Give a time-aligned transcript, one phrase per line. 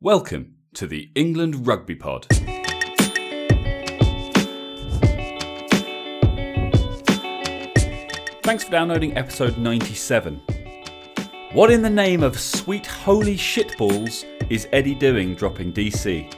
[0.00, 2.24] Welcome to the England Rugby Pod.
[8.44, 10.40] Thanks for downloading episode 97.
[11.50, 16.32] What in the name of sweet holy shitballs is Eddie doing dropping DC?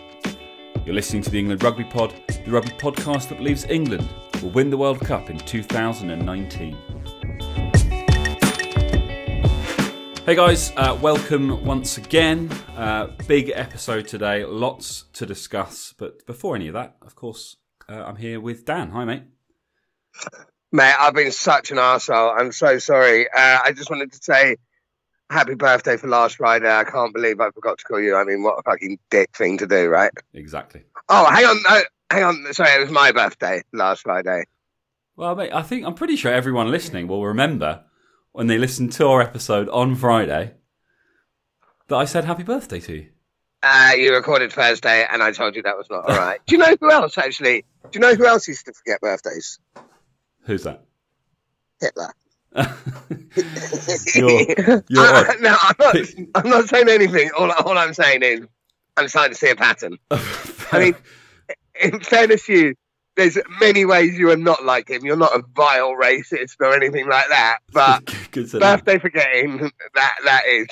[0.87, 4.09] You're listening to the England Rugby Pod, the rugby podcast that believes England
[4.41, 6.79] will win the World Cup in 2019.
[10.27, 12.53] Hey guys, uh, welcome once again.
[12.77, 15.95] Uh, big episode today, lots to discuss.
[15.97, 17.57] But before any of that, of course,
[17.89, 18.91] uh, I'm here with Dan.
[18.91, 19.23] Hi, mate.
[20.73, 22.39] Mate, I've been such an arsehole.
[22.39, 23.29] I'm so sorry.
[23.29, 24.57] Uh, I just wanted to say
[25.31, 26.71] happy birthday for last Friday.
[26.71, 28.15] I can't believe I forgot to call you.
[28.15, 30.13] I mean, what a fucking dick thing to do, right?
[30.35, 30.83] Exactly.
[31.09, 31.63] Oh, hang on.
[31.69, 32.53] No, hang on.
[32.53, 34.45] Sorry, it was my birthday last Friday.
[35.17, 37.85] Well, mate, I think I'm pretty sure everyone listening will remember
[38.33, 40.55] when they listened to our episode on Friday
[41.89, 43.07] that I said happy birthday to you.
[43.63, 46.41] Uh, you recorded Thursday, and I told you that was not all right.
[46.47, 47.65] do you know who else, actually?
[47.85, 49.59] Do you know who else used to forget birthdays?
[50.45, 50.83] Who's that?
[51.81, 52.13] Hitler.
[54.15, 55.97] You're- you're Uh, no, I'm not,
[56.35, 57.31] I'm not saying anything.
[57.39, 58.41] All, all I'm saying is
[58.97, 59.99] I'm starting to see a pattern.
[60.11, 60.95] I mean,
[61.81, 62.75] in fairness to you,
[63.17, 65.05] there's many ways you are not like him.
[65.05, 67.59] You're not a vile racist or anything like that.
[67.73, 68.77] But Good to know.
[68.77, 69.59] birthday forgetting,
[69.95, 70.67] that that is,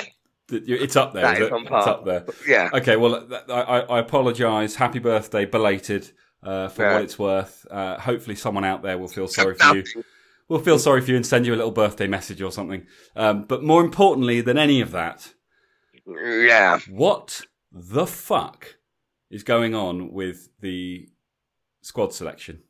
[0.50, 1.22] It's up there.
[1.22, 1.52] that is is it?
[1.52, 2.24] on It's up there.
[2.46, 2.70] yeah.
[2.72, 4.74] Okay, well, I, I, I apologise.
[4.74, 6.10] Happy birthday, belated,
[6.42, 6.92] uh, for Yeah.
[6.94, 7.66] what it's worth.
[7.70, 9.84] Uh, hopefully, someone out there will feel sorry for you.
[10.48, 12.86] We'll feel sorry for you and send you a little birthday message or something.
[13.14, 15.34] Um, but more importantly than any of that,
[16.06, 16.78] Yeah.
[16.88, 18.76] what the fuck
[19.30, 21.08] is going on with the
[21.82, 22.62] squad selection?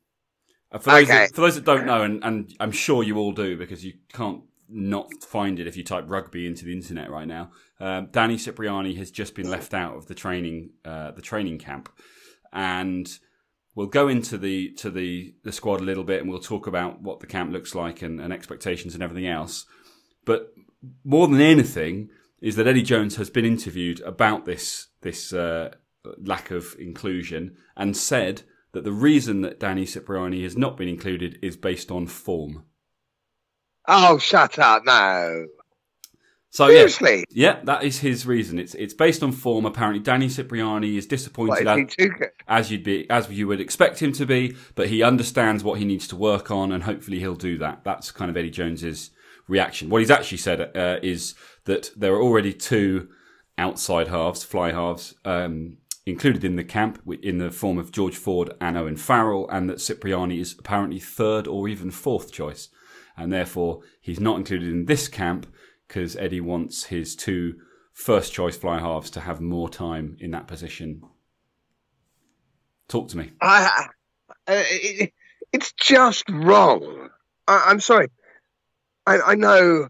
[0.72, 1.12] Uh, for, those Okay.
[1.27, 3.92] that, for those that don't know, and, and I'm sure you all do because you
[4.12, 7.50] can't not find it if you type rugby into the internet right now.
[7.80, 11.88] Um, Danny Cipriani has just been left out of the training uh, the training camp,
[12.52, 13.08] and
[13.75, 17.00] we'll go into the to the the squad a little bit, and we'll talk about
[17.03, 19.65] what the camp looks like and, and expectations and everything else.
[20.25, 20.53] But
[21.04, 22.10] more than anything,
[22.41, 25.75] is that Eddie Jones has been interviewed about this this uh,
[26.19, 28.42] lack of inclusion and said
[28.72, 32.65] that the reason that Danny Cipriani has not been included is based on form.
[33.88, 34.84] Oh, shut up!
[34.84, 35.47] No.
[36.50, 37.25] So yeah, Seriously.
[37.31, 38.59] yeah, that is his reason.
[38.59, 39.66] It's it's based on form.
[39.66, 44.12] Apparently, Danny Cipriani is disappointed is as, as you'd be as you would expect him
[44.12, 47.59] to be, but he understands what he needs to work on, and hopefully he'll do
[47.59, 47.84] that.
[47.84, 49.10] That's kind of Eddie Jones's
[49.47, 49.91] reaction.
[49.91, 51.34] What he's actually said uh, is
[51.65, 53.09] that there are already two
[53.59, 58.54] outside halves, fly halves, um, included in the camp in the form of George Ford
[58.60, 62.69] and Owen Farrell, and that Cipriani is apparently third or even fourth choice,
[63.18, 65.46] and therefore he's not included in this camp
[65.86, 67.56] because Eddie wants his two
[67.92, 71.02] first choice fly halves to have more time in that position.
[72.88, 73.32] Talk to me.
[73.40, 73.88] I,
[74.46, 75.12] uh, it,
[75.52, 77.08] it's just wrong.
[77.46, 78.08] I, I'm sorry.
[79.06, 79.88] I, I know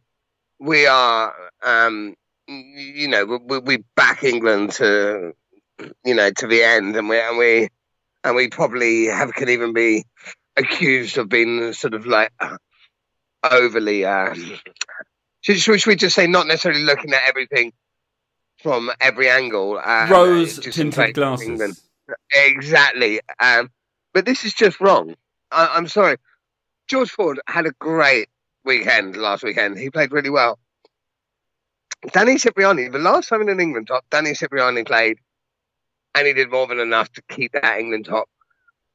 [0.58, 1.34] we are,
[1.64, 2.14] um,
[2.46, 5.32] you know, we, we back England to,
[6.04, 7.68] you know, to the end, and we and we
[8.24, 10.04] and we probably have can even be
[10.56, 12.32] accused of being sort of like
[13.50, 14.04] overly.
[14.04, 14.58] Um,
[15.40, 17.72] should, should we just say not necessarily looking at everything
[18.62, 19.80] from every angle?
[19.82, 21.78] Uh, Rose tinted favour England.
[22.32, 23.20] Exactly.
[23.38, 23.70] Um,
[24.12, 25.14] but this is just wrong.
[25.50, 26.16] I, I'm sorry.
[26.88, 28.28] George Ford had a great
[28.64, 29.78] weekend last weekend.
[29.78, 30.58] He played really well.
[32.12, 35.18] Danny Cipriani, the last time in an England top, Danny Cipriani played,
[36.14, 38.28] and he did more than enough to keep that England top.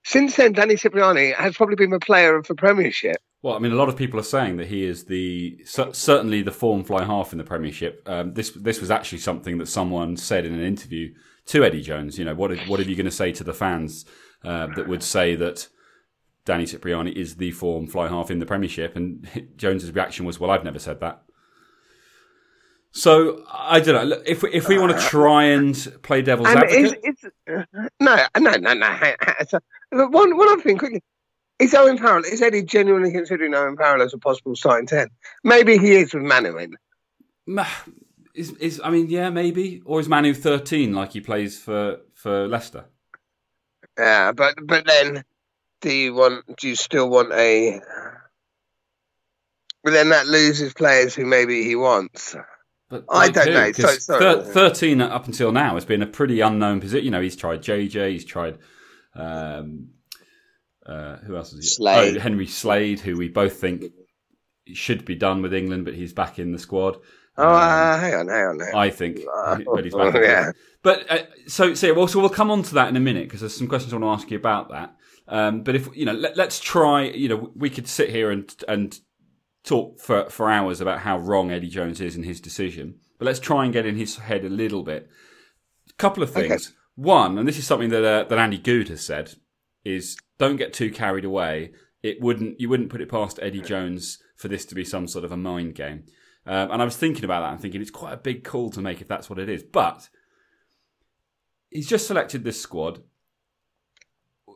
[0.05, 3.17] Since then, Danny Cipriani has probably been the player of the Premiership.
[3.43, 6.51] Well, I mean, a lot of people are saying that he is the certainly the
[6.51, 8.01] form fly half in the Premiership.
[8.07, 11.13] Um, this this was actually something that someone said in an interview
[11.47, 12.17] to Eddie Jones.
[12.17, 14.05] You know, what are- what are you going to say to the fans
[14.45, 15.67] uh, that would say that
[16.45, 18.95] Danny Cipriani is the form fly half in the Premiership?
[18.95, 19.27] And
[19.57, 21.21] Jones's reaction was, "Well, I've never said that."
[22.91, 24.21] So I don't know.
[24.25, 27.67] If we, if we want to try and play devil's And advocate, it's, it's
[27.99, 28.85] no, no, no, no.
[28.85, 29.59] hang- hang- so-
[29.91, 31.03] but One, one other thing quickly.
[31.59, 35.07] Is Owen Farrell, is Eddie genuinely considering Owen Farrell as a possible starting 10?
[35.43, 36.75] Maybe he is with Manu in.
[38.35, 42.47] Is is I mean, yeah, maybe, or is Manu thirteen like he plays for for
[42.47, 42.85] Leicester?
[43.97, 45.23] Yeah, but but then
[45.81, 47.79] do you want do you still want a
[49.83, 52.35] but then that loses players who maybe he wants.
[52.89, 53.71] But I don't know.
[53.73, 54.19] So- sorry.
[54.19, 57.05] thir- thirteen up until now has been a pretty unknown position.
[57.05, 58.57] You know, he's tried JJ, he's tried
[59.15, 59.89] um,
[60.85, 61.69] uh, who else is he?
[61.69, 62.17] Slade.
[62.17, 63.85] Oh, Henry Slade, who we both think
[64.73, 66.97] should be done with England, but he's back in the squad.
[67.37, 68.59] Oh, uh, hang on, hang on.
[68.59, 68.75] Hang on.
[68.75, 70.13] I think, Uh, but he's back.
[70.21, 70.51] yeah.
[70.83, 73.39] But uh, so, so well, so we'll come on to that in a minute because
[73.39, 74.95] there's some questions I want to ask you about that.
[75.27, 77.03] Um, but if you know, let, let's try.
[77.03, 78.99] You know, we could sit here and and
[79.63, 82.95] talk for for hours about how wrong Eddie Jones is in his decision.
[83.17, 85.09] But let's try and get in his head a little bit.
[85.89, 86.67] A couple of things.
[86.67, 86.75] Okay.
[86.95, 89.33] One, and this is something that uh, that Andy Goode has said,
[89.83, 91.71] is don't get too carried away.
[92.01, 95.23] It wouldn't you wouldn't put it past Eddie Jones for this to be some sort
[95.23, 96.03] of a mind game.
[96.45, 98.81] Um, and I was thinking about that and thinking it's quite a big call to
[98.81, 99.63] make if that's what it is.
[99.63, 100.09] But
[101.69, 103.01] he's just selected this squad.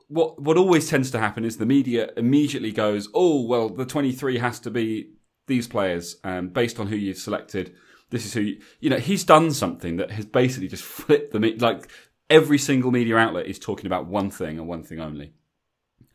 [0.09, 4.39] What what always tends to happen is the media immediately goes, "Oh, well, the 23
[4.39, 5.13] has to be
[5.47, 7.73] these players um, based on who you've selected.
[8.09, 11.39] This is who you, you know." He's done something that has basically just flipped the
[11.59, 11.89] like
[12.29, 15.33] every single media outlet is talking about one thing and one thing only,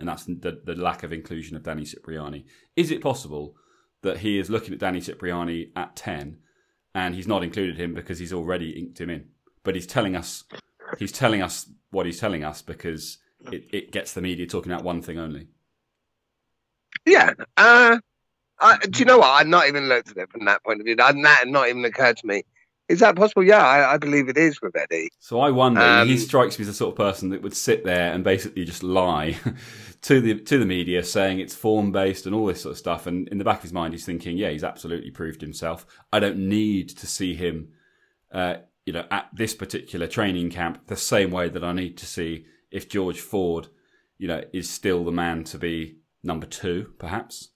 [0.02, 2.44] and that's the, the lack of inclusion of Danny Cipriani.
[2.74, 3.54] Is it possible
[4.02, 6.38] that he is looking at Danny Cipriani at 10
[6.92, 9.28] and he's not included him because he's already inked him in?
[9.62, 10.42] But he's telling us
[10.98, 13.18] he's telling us what he's telling us because
[13.52, 15.46] it, it gets the media talking about one thing only.
[17.06, 17.34] Yeah.
[17.56, 17.98] Uh,
[18.58, 19.28] I, do you know what?
[19.28, 20.96] I've not even looked at it from that point of view.
[20.96, 22.42] That that had not even occurred to me.
[22.88, 23.44] Is that possible?
[23.44, 25.08] Yeah, I, I believe it is with Eddie.
[25.18, 25.80] So I wonder.
[25.80, 28.64] Um, he strikes me as the sort of person that would sit there and basically
[28.64, 29.38] just lie
[30.02, 33.06] to the to the media, saying it's form based and all this sort of stuff.
[33.06, 35.86] And in the back of his mind, he's thinking, "Yeah, he's absolutely proved himself.
[36.12, 37.68] I don't need to see him,
[38.32, 42.06] uh, you know, at this particular training camp the same way that I need to
[42.06, 43.68] see if George Ford,
[44.18, 47.51] you know, is still the man to be number two, perhaps."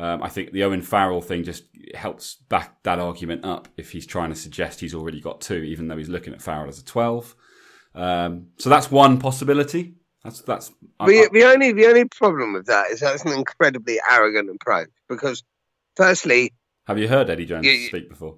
[0.00, 1.64] Um, I think the Owen Farrell thing just
[1.94, 5.88] helps back that argument up if he's trying to suggest he's already got two, even
[5.88, 7.34] though he's looking at Farrell as a 12.
[7.94, 9.94] Um, so that's one possibility.
[10.24, 10.68] That's that's.
[10.68, 14.88] The, I- the only the only problem with that is that's an incredibly arrogant approach
[15.08, 15.42] because,
[15.96, 16.52] firstly,
[16.86, 18.36] have you heard Eddie Jones you- speak before?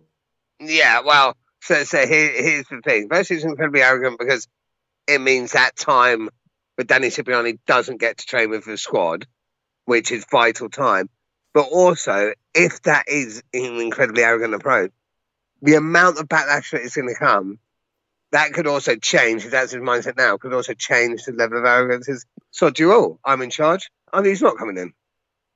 [0.60, 3.08] yeah, well, so so here, here's the thing.
[3.10, 4.48] Firstly, it's incredibly arrogant because
[5.06, 6.28] it means that time
[6.76, 9.26] but Danny Cipriani doesn't get to train with the squad,
[9.84, 11.08] which is vital time.
[11.54, 14.90] But also, if that is an incredibly arrogant approach,
[15.60, 17.58] the amount of backlash that is going to come,
[18.32, 19.44] that could also change.
[19.44, 22.08] If that's his mindset now, could also change the level of arrogance.
[22.08, 23.20] Is so do you all?
[23.25, 23.90] I'm in charge.
[24.12, 24.93] I mean, he's not coming in,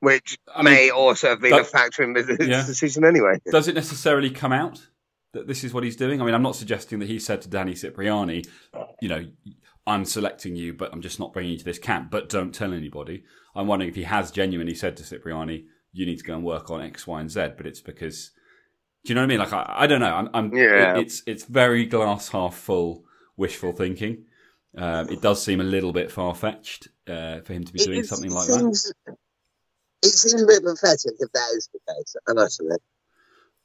[0.01, 2.65] which I mean, may also have been a factor in his Yeah.
[2.67, 3.41] decision anyway.
[3.51, 4.87] Does it necessarily come out
[5.33, 6.21] that this is what he's doing?
[6.21, 8.45] I mean, I'm not suggesting that he said to Danny Cipriani,
[9.01, 9.27] you know,
[9.87, 12.73] I'm selecting you, but I'm just not bringing you to this camp, but don't tell
[12.73, 13.25] anybody.
[13.55, 15.67] I'm wondering if he has genuinely said to Cipriani,
[15.97, 18.31] you need to go and work on X, Y, and Z, but it's because,
[19.05, 19.39] do you know what I mean?
[19.39, 20.15] Like, I, I don't know.
[20.15, 20.97] I'm, I'm Yeah.
[20.97, 23.05] it- it's, it's very glass half full,
[23.37, 24.25] wishful thinking.
[24.77, 28.01] Um, it does seem a little bit far fetched uh, for him to be doing
[28.01, 28.93] It something like that.
[30.03, 32.17] It seems a bit pathetic if that is the case.
[32.29, 32.83] I must admit.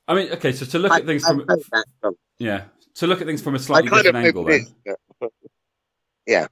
[0.08, 2.64] I mean, okay, so to look I, at things I've from, heard from- yeah,
[2.96, 5.30] to look at things from a I slightly kind of different angle, hope then.
[6.26, 6.48] it is.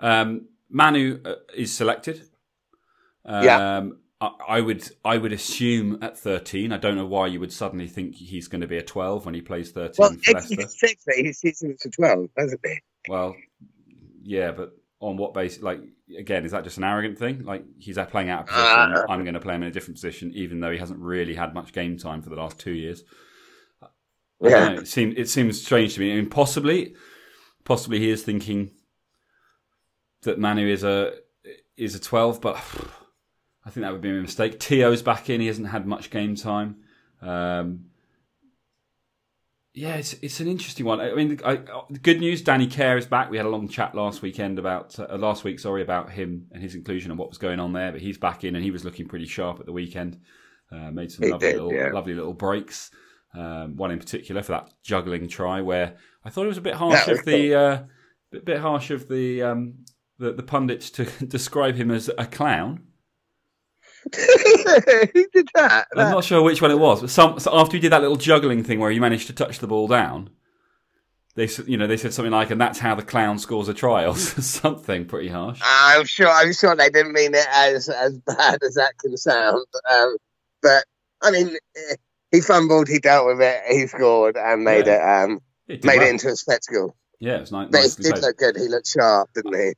[0.00, 2.22] Um, Manu uh, is selected.
[3.24, 3.80] Um, Yeah.
[4.48, 6.72] I, would I would assume at 13.
[6.72, 9.34] I don't know why you would suddenly think he's going to be a 12 when
[9.34, 10.86] he plays 13 Well, for Eddie Leicester.
[10.86, 12.78] said that he's season to 12, hasn't he?
[13.08, 13.34] Well,
[14.22, 15.62] yeah, but on what basis?
[15.62, 15.80] Like
[16.16, 17.44] again, is that just an arrogant thing?
[17.44, 18.92] Like he's playing out of position.
[18.94, 19.06] Uh.
[19.08, 21.54] I'm going to play him in a different position, even though he hasn't really had
[21.54, 23.04] much game time for the last two years.
[24.40, 24.68] Yeah.
[24.68, 26.12] know, it seems it seems strange to me.
[26.12, 26.94] I mean, possibly,
[27.64, 28.72] possibly he is thinking
[30.22, 31.14] that Manu is a
[31.76, 32.60] is a twelve, but
[33.64, 34.58] I think that would be a mistake.
[34.58, 36.76] Te'o's back in; he hasn't had much game time.
[37.20, 37.86] Um,
[39.74, 41.00] yeah, it's it's an interesting one.
[41.00, 43.30] I mean, I, the good news: Danny Care is back.
[43.30, 46.62] We had a long chat last weekend about uh, last week, sorry, about him and
[46.62, 47.92] his inclusion and what was going on there.
[47.92, 50.20] But he's back in, and he was looking pretty sharp at the weekend.
[50.70, 51.90] Uh, made some He lovely did, little yeah.
[51.92, 52.90] lovely little breaks.
[53.34, 56.74] Um, one in particular for that juggling try, where I thought it was a bit
[56.74, 57.82] harsh of the uh,
[58.30, 59.86] bit, bit harsh of the, um,
[60.18, 62.88] the the pundits to describe him as a clown.
[65.14, 65.86] Who did that?
[65.96, 68.16] I'm not sure which one it was, but some so after you did that little
[68.16, 70.30] juggling thing where you managed to touch the ball down,
[71.34, 74.04] they you know they said something like, "And that's how the clown scores a try,"
[74.06, 75.60] or something pretty harsh.
[75.62, 76.28] I'm sure.
[76.28, 79.64] I'm sure they didn't mean it as as bad as that can sound.
[79.92, 80.16] Um,
[80.62, 80.84] but
[81.22, 81.56] I mean,
[82.32, 86.06] he fumbled, he dealt with it, he scored, and made it um, It made well.
[86.08, 86.96] it into a spectacle.
[87.20, 88.56] yeah, it was ni- But nicely did look good.
[88.56, 89.72] He looked sharp, didn't he?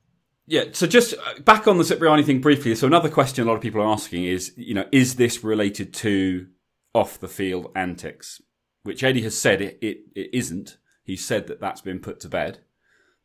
[0.47, 2.75] Yeah, so just uh, back on the Cipriani thing briefly.
[2.75, 5.93] So another question a lot of people are asking is, you know, is this related
[5.95, 6.47] to
[6.93, 8.41] off the field antics?
[8.83, 10.77] Which Eddie has said it, it, it isn't.
[11.03, 12.59] He said that that's been put to bed.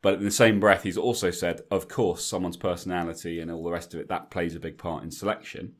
[0.01, 3.71] But in the same breath, he's also said, of course, someone's personality and all the
[3.71, 5.75] rest of it, that plays a big part in selection.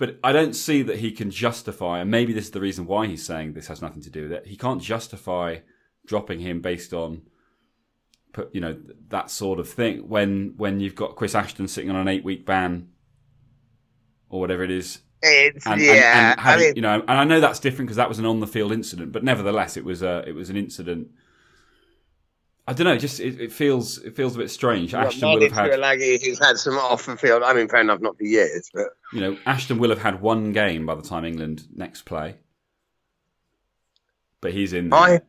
[0.00, 3.06] but I don't see that he can justify, and maybe this is the reason why
[3.06, 4.46] he's saying this has nothing to do with it.
[4.46, 5.58] He can't justify
[6.06, 7.20] dropping him based on,
[8.32, 8.76] put you know,
[9.08, 10.08] that sort of thing.
[10.08, 12.88] When when you've got Chris Ashton sitting on an eight week ban,
[14.28, 15.00] or whatever it is.
[15.22, 17.88] It's and, yeah, and, and having, I mean, you know, and I know that's different
[17.88, 20.48] because that was an on the field incident, but nevertheless, it was a it was
[20.48, 21.08] an incident
[22.70, 22.96] I don't know.
[22.96, 24.94] Just it, it feels it feels a bit strange.
[24.94, 27.42] Ashton will have had Laggy, who's had some off the field.
[27.42, 30.52] I mean, fair enough, not for years, but you know, Ashton will have had one
[30.52, 32.36] game by the time England next play,
[34.40, 35.00] but he's in there.
[35.00, 35.20] I...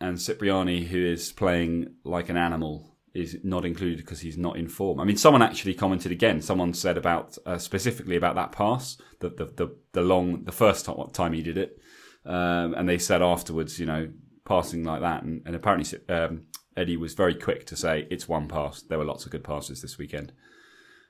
[0.00, 4.68] And Cipriani, who is playing like an animal, is not included because he's not in
[4.68, 5.00] form.
[5.00, 6.40] I mean, someone actually commented again.
[6.40, 10.88] Someone said about uh, specifically about that pass, the, the the the long the first
[11.12, 11.78] time he did it,
[12.24, 14.08] um, and they said afterwards, you know,
[14.44, 18.46] passing like that, and, and apparently um, Eddie was very quick to say it's one
[18.46, 18.82] pass.
[18.82, 20.32] There were lots of good passes this weekend.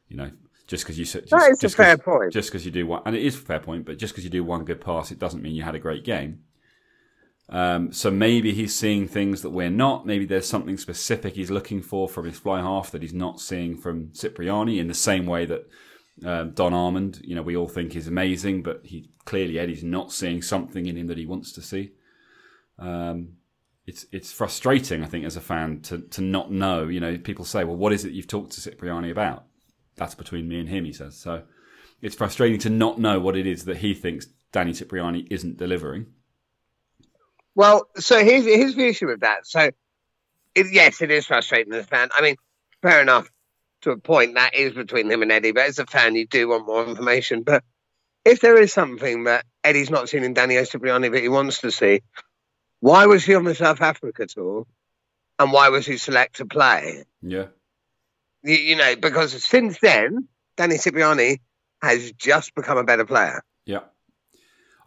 [0.08, 0.30] You know,
[0.66, 2.32] just because you just, that is just a fair point.
[2.32, 4.30] Just because you do one, and it is a fair point, but just because you
[4.30, 6.40] do one good pass, it doesn't mean you had a great game.
[7.50, 10.06] Um, so maybe he's seeing things that we're not.
[10.06, 13.76] Maybe there's something specific he's looking for from his fly half that he's not seeing
[13.76, 14.78] from Cipriani.
[14.78, 15.66] In the same way that
[16.24, 20.12] um, Don Armand, you know, we all think is amazing, but he clearly Eddie's not
[20.12, 21.92] seeing something in him that he wants to see.
[22.78, 23.34] Um,
[23.86, 26.88] it's it's frustrating, I think, as a fan to to not know.
[26.88, 29.44] You know, people say, "Well, what is it you've talked to Cipriani about?"
[29.96, 31.16] That's between me and him, he says.
[31.16, 31.44] So
[32.02, 36.06] it's frustrating to not know what it is that he thinks Danny Cipriani isn't delivering.
[37.58, 39.44] Well, so here's here's the issue with that.
[39.44, 39.72] So,
[40.54, 42.08] it, yes, it is frustrating as a fan.
[42.14, 42.36] I mean,
[42.82, 43.28] fair enough
[43.80, 44.36] to a point.
[44.36, 45.50] That is between him and Eddie.
[45.50, 47.42] But as a fan, you do want more information.
[47.42, 47.64] But
[48.24, 51.72] if there is something that Eddie's not seen in Danny Cipriani that he wants to
[51.72, 52.02] see,
[52.78, 54.64] why was he on the South Africa tour?
[55.40, 57.02] And why was he select to play?
[57.22, 57.46] Yeah.
[58.44, 61.40] You, you know, because since then, Danny Cipriani
[61.82, 63.42] has just become a better player.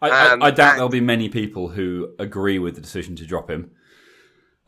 [0.02, 3.16] I, um, I, I doubt and, there'll be many people who agree with the decision
[3.16, 3.70] to drop him.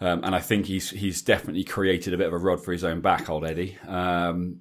[0.00, 2.84] Um, and I think he's he's definitely created a bit of a rod for his
[2.84, 3.78] own back, old Eddie.
[3.86, 4.60] Um,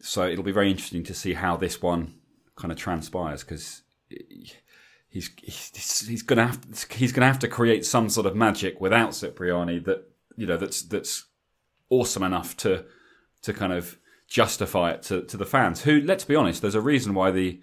[0.00, 2.14] so it'll be very interesting to see how this one
[2.56, 3.82] kind of transpires because
[5.08, 8.80] he's he's, he's gonna have to, he's gonna have to create some sort of magic
[8.80, 11.26] without Cipriani that you know that's that's
[11.88, 12.84] awesome enough to
[13.42, 15.82] to kind of justify it to, to the fans.
[15.82, 17.60] Who, let's be honest, there's a reason why the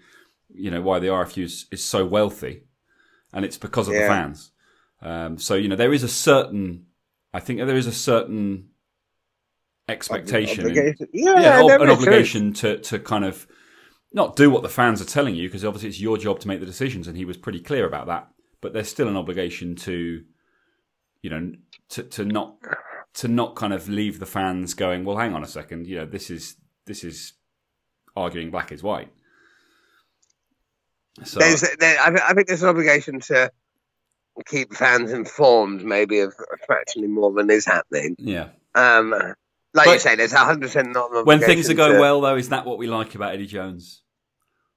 [0.54, 2.64] you know why the RFU is, is so wealthy,
[3.32, 4.02] and it's because of yeah.
[4.02, 4.52] the fans.
[5.02, 6.86] Um, so you know there is a certain,
[7.32, 8.68] I think there is a certain
[9.88, 11.08] expectation, obligation.
[11.12, 13.46] yeah, yeah an obligation to to kind of
[14.12, 16.60] not do what the fans are telling you because obviously it's your job to make
[16.60, 18.28] the decisions, and he was pretty clear about that.
[18.60, 20.22] But there's still an obligation to,
[21.22, 21.52] you know,
[21.90, 22.56] to, to not
[23.14, 25.04] to not kind of leave the fans going.
[25.04, 25.86] Well, hang on a second.
[25.86, 27.34] You know, this is this is
[28.16, 29.12] arguing black is white.
[31.24, 33.50] So there's, there, I think there's an obligation to
[34.46, 36.34] keep fans informed, maybe of
[36.66, 38.16] fractionally more than is happening.
[38.18, 38.48] Yeah.
[38.74, 39.10] Um,
[39.72, 41.26] like but you say, there's 100 percent not.
[41.26, 42.00] When things are going to...
[42.00, 44.02] well, though, is that what we like about Eddie Jones?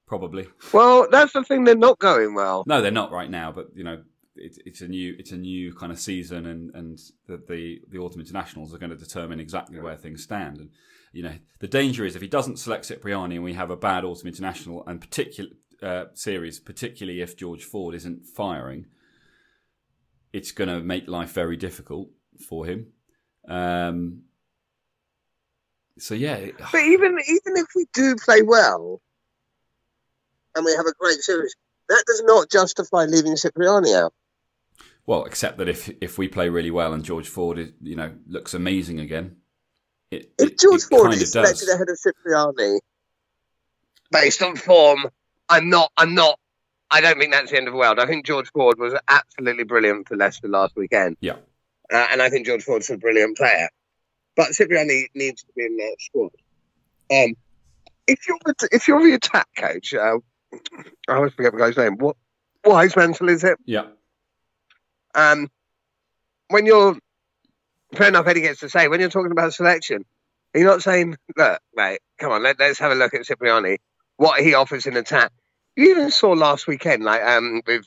[0.05, 0.47] Probably.
[0.71, 1.63] Well, that's the thing.
[1.63, 2.63] They're not going well.
[2.67, 3.51] No, they're not right now.
[3.51, 4.03] But you know,
[4.35, 7.97] it, it's a new it's a new kind of season, and and the, the the
[7.97, 10.59] autumn internationals are going to determine exactly where things stand.
[10.59, 10.69] And
[11.13, 14.03] you know, the danger is if he doesn't select Cipriani, and we have a bad
[14.03, 15.49] autumn international and particular
[15.83, 18.85] uh, series, particularly if George Ford isn't firing,
[20.31, 22.09] it's going to make life very difficult
[22.47, 22.87] for him.
[23.47, 24.23] Um,
[25.99, 28.99] so yeah, but even even if we do play well
[30.55, 31.55] and we have a great series,
[31.89, 34.13] that does not justify leaving Cipriani out.
[35.05, 38.11] Well, except that if if we play really well and George Ford, is, you know,
[38.27, 39.35] looks amazing again,
[40.09, 42.79] it, if it, George it Ford is selected ahead of Cipriani
[44.11, 45.05] based on form,
[45.53, 45.91] I'm not.
[45.97, 46.39] I'm not.
[46.89, 47.99] I don't think that's the end of the world.
[47.99, 51.17] I think George Ford was absolutely brilliant for Leicester last weekend.
[51.21, 51.35] Yeah,
[51.91, 53.69] uh, and I think George Ford's a brilliant player.
[54.35, 56.31] But Cipriani needs to be in that squad.
[57.11, 57.35] Um,
[58.07, 60.17] if you're the, if you're the attack coach, uh,
[61.07, 61.97] I always forget the guy's name.
[61.97, 62.15] What
[62.65, 63.59] Wisemantel is it?
[63.65, 63.85] Yeah.
[65.13, 65.49] Um,
[66.47, 66.97] when you're
[67.93, 70.03] fair enough, Eddie gets to say when you're talking about selection,
[70.55, 73.77] you're not saying, "Look, mate, come on, let, us have a look at Cipriani,
[74.17, 75.31] what he offers in attack."
[75.75, 77.85] You even saw last weekend, like um, with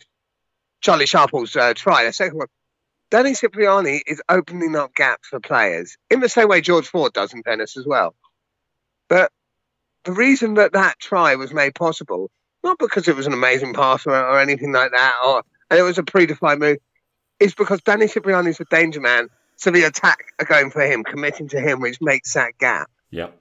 [0.80, 2.48] Charlie Sharples' uh, try, the second one.
[3.10, 7.32] Danny Cipriani is opening up gaps for players in the same way George Ford does
[7.32, 8.16] in tennis as well.
[9.08, 9.30] But
[10.04, 12.30] the reason that that try was made possible,
[12.64, 15.82] not because it was an amazing pass or, or anything like that, or and it
[15.82, 16.78] was a predefined move,
[17.38, 19.28] is because Danny Cipriani is a danger man.
[19.56, 22.90] So the attack are going for him, committing to him, which makes that gap.
[23.10, 23.38] Yep.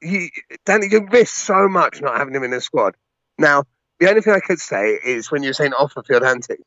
[0.00, 0.28] You,
[0.64, 2.94] Danny, you risk so much not having him in the squad.
[3.38, 3.64] Now,
[3.98, 6.62] the only thing I could say is when you're saying off the field antics,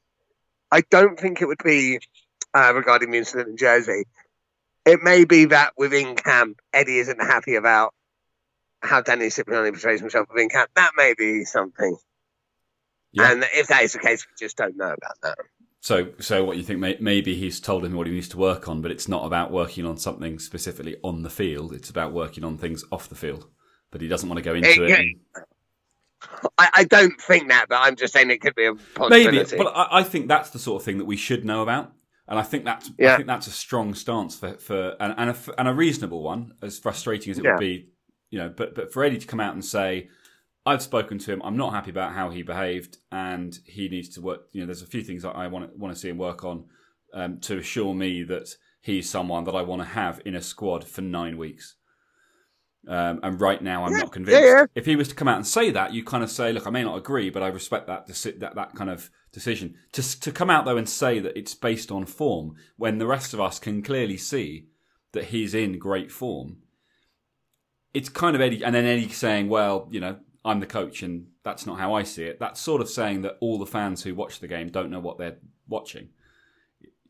[0.71, 2.00] I don't think it would be
[2.53, 4.03] uh, regarding the incident in Jersey.
[4.86, 7.93] It may be that within camp, Eddie isn't happy about
[8.81, 10.69] how Danny Cipriani portrays himself within camp.
[10.75, 11.98] That may be something.
[13.12, 13.31] Yeah.
[13.31, 15.38] And if that is the case, we just don't know about that.
[15.81, 16.79] So, so what you think?
[16.79, 19.51] may- Maybe he's told him what he needs to work on, but it's not about
[19.51, 21.74] working on something specifically on the field.
[21.74, 23.48] It's about working on things off the field.
[23.91, 24.89] But he doesn't want to go into it.
[24.89, 24.95] yeah.
[24.98, 25.15] and-
[26.57, 29.55] I, I don't think that, but I'm just saying it could be a Maybe, possibility.
[29.57, 31.93] but I, I think that's the sort of thing that we should know about,
[32.27, 35.36] and I think that's I think that's a strong stance for for and and a,
[35.57, 37.51] and a reasonable one, as frustrating as it Yeah.
[37.53, 37.88] would be,
[38.31, 38.50] you know.
[38.50, 40.09] But but for Eddie to come out and say,
[40.66, 41.42] "I've spoken to him.
[41.44, 44.82] I'm not happy about how he behaved, and he needs to work." You know, there's
[44.82, 46.66] a few things that I want to want to see him work on
[47.13, 48.50] um, to assure me that
[48.82, 51.75] he's someone that I want to have in a squad for nine weeks.
[52.88, 54.42] Um, and right now, I'm Yeah, not convinced.
[54.42, 54.66] yeah, yeah.
[54.74, 56.70] If he was to come out and say that, you kind of say, "Look, I
[56.70, 60.32] may not agree, but I respect that deci- that that kind of decision." To to
[60.32, 63.60] come out though and say that it's based on form, when the rest of us
[63.60, 64.68] can clearly see
[65.12, 66.58] that he's in great form,
[67.94, 71.27] it's kind of Eddie, and then Eddie saying, "Well, you know, I'm the coach, and
[71.43, 74.15] that's not how I see it." That's sort of saying that all the fans who
[74.15, 76.10] watch the game don't know what they're watching.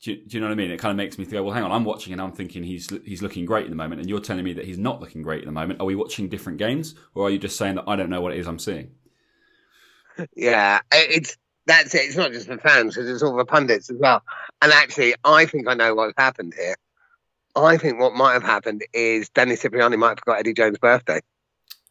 [0.01, 0.71] Do you, do you know what I mean?
[0.71, 2.89] It kind of makes me think, well, hang on, I'm watching and I'm thinking he's
[3.03, 5.41] he's looking great at the moment, and you're telling me that he's not looking great
[5.41, 5.81] at the moment.
[5.81, 8.33] Are we watching different games, or are you just saying that I don't know what
[8.33, 8.91] it is I'm seeing?
[10.35, 11.99] Yeah, it's that's it.
[11.99, 14.23] It's not just the fans, because it's all the pundits as well.
[14.61, 16.75] And actually, I think I know what's happened here.
[17.55, 21.19] I think what might have happened is Danny Cipriani might have forgot Eddie Jones' birthday.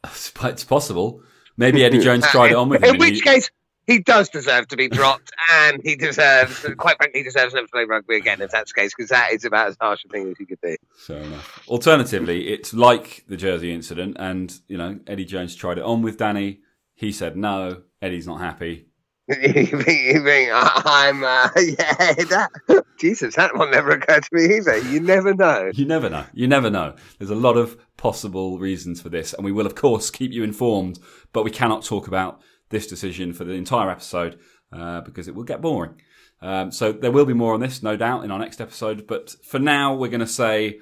[0.43, 1.21] It's, possible.
[1.57, 2.95] Maybe Eddie Jones tried it on with In him.
[2.95, 3.49] and which he- case,
[3.85, 7.71] he does deserve to be dropped, and he deserves, quite frankly, he deserves never to
[7.71, 10.29] play rugby again if that's the case, because that is about as harsh a thing
[10.29, 10.75] as you could do.
[10.95, 11.63] Fair enough.
[11.67, 16.17] Alternatively, it's like the Jersey incident, and you know Eddie Jones tried it on with
[16.17, 16.59] Danny.
[16.93, 17.81] He said no.
[18.01, 18.88] Eddie's not happy.
[19.29, 22.49] You think, you think I'm, uh, yeah, that,
[22.97, 24.77] Jesus, that one never occurred to me either.
[24.77, 25.71] You never know.
[25.73, 26.25] You never know.
[26.33, 26.95] You never know.
[27.17, 30.43] There's a lot of possible reasons for this, and we will, of course, keep you
[30.43, 30.99] informed.
[31.31, 34.39] But we cannot talk about this decision for the entire episode
[34.73, 36.01] uh, because it will get boring.
[36.41, 39.05] Um, so there will be more on this, no doubt, in our next episode.
[39.05, 40.79] But for now, we're going to say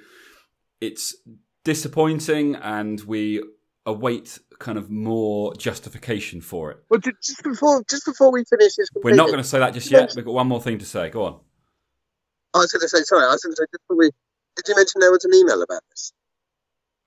[0.80, 1.14] it's
[1.64, 3.42] disappointing, and we
[3.86, 6.78] await kind of more justification for it.
[6.88, 9.90] Well, just before, just before we finish this, We're not going to say that just
[9.90, 10.12] yet.
[10.14, 11.10] We've got one more thing to say.
[11.10, 11.40] Go on.
[12.54, 14.10] I was going to say, sorry, I was going to say, just before we,
[14.56, 16.12] did you mention there was an email about this?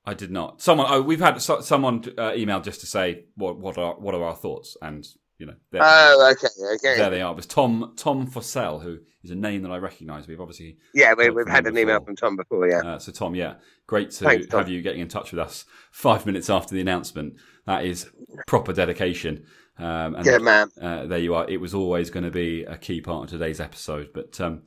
[0.05, 0.61] I did not.
[0.61, 0.87] Someone.
[0.89, 4.23] Oh, we've had so, someone uh, email just to say what what are what are
[4.23, 5.07] our thoughts, and
[5.41, 6.97] you know, there, Oh, okay, okay.
[6.97, 7.31] there they are.
[7.31, 10.27] It was Tom Tom Fossell, who is a name that I recognise.
[10.27, 12.77] We've obviously yeah, we, we've had an email from Tom before, yeah.
[12.79, 13.55] Uh, so Tom, yeah,
[13.87, 17.35] great to Thanks, have you getting in touch with us five minutes after the announcement.
[17.65, 18.09] That is
[18.47, 19.45] proper dedication.
[19.79, 20.69] Um, and Good man.
[20.79, 21.49] uh, there you are.
[21.49, 24.09] It was always going to be a key part of today's episode.
[24.13, 24.61] But um,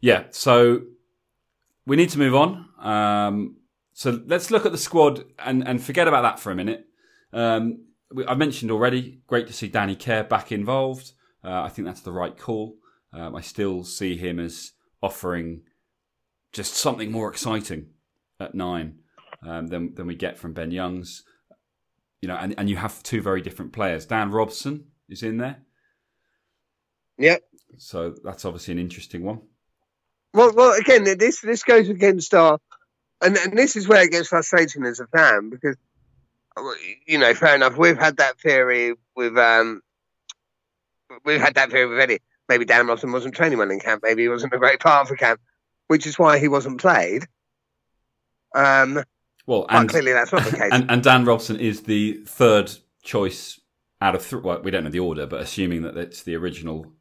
[0.00, 0.82] yeah, so
[1.86, 2.68] we need to move on.
[2.78, 3.56] Um,
[3.94, 6.86] so let's look at the squad and, and forget about that for a minute.
[7.32, 11.12] Um, we, I mentioned already, great to see Danny Care back involved.
[11.44, 12.76] Uh, I think that's the right call.
[13.12, 15.62] Um, I still see him as offering
[16.52, 17.86] just something more exciting
[18.38, 18.98] at nine
[19.46, 21.24] um, than than we get from Ben Youngs.
[22.20, 24.04] You know, and, and you have two very different players.
[24.06, 25.62] Dan Robson is in there,
[27.18, 27.42] Yep.
[27.78, 29.40] so that's obviously an interesting one.
[30.34, 32.58] Well, well, again, this this goes against our,
[33.22, 35.76] and, and this is where it gets frustrating as a fan because,
[37.06, 37.76] you know, fair enough.
[37.76, 39.82] We've had that theory with um,
[41.24, 42.18] we've had that theory with Eddie.
[42.48, 44.02] Maybe Dan Robson wasn't training well in camp.
[44.02, 45.40] Maybe he wasn't a great part of the camp,
[45.86, 47.26] which is why he wasn't played.
[48.54, 49.04] Um,
[49.46, 50.70] Well, and clearly that's not the case.
[50.72, 53.60] and, and Dan Robson is the third choice
[54.00, 54.40] out of three.
[54.40, 56.92] Well, we don't know the order, but assuming that it's the original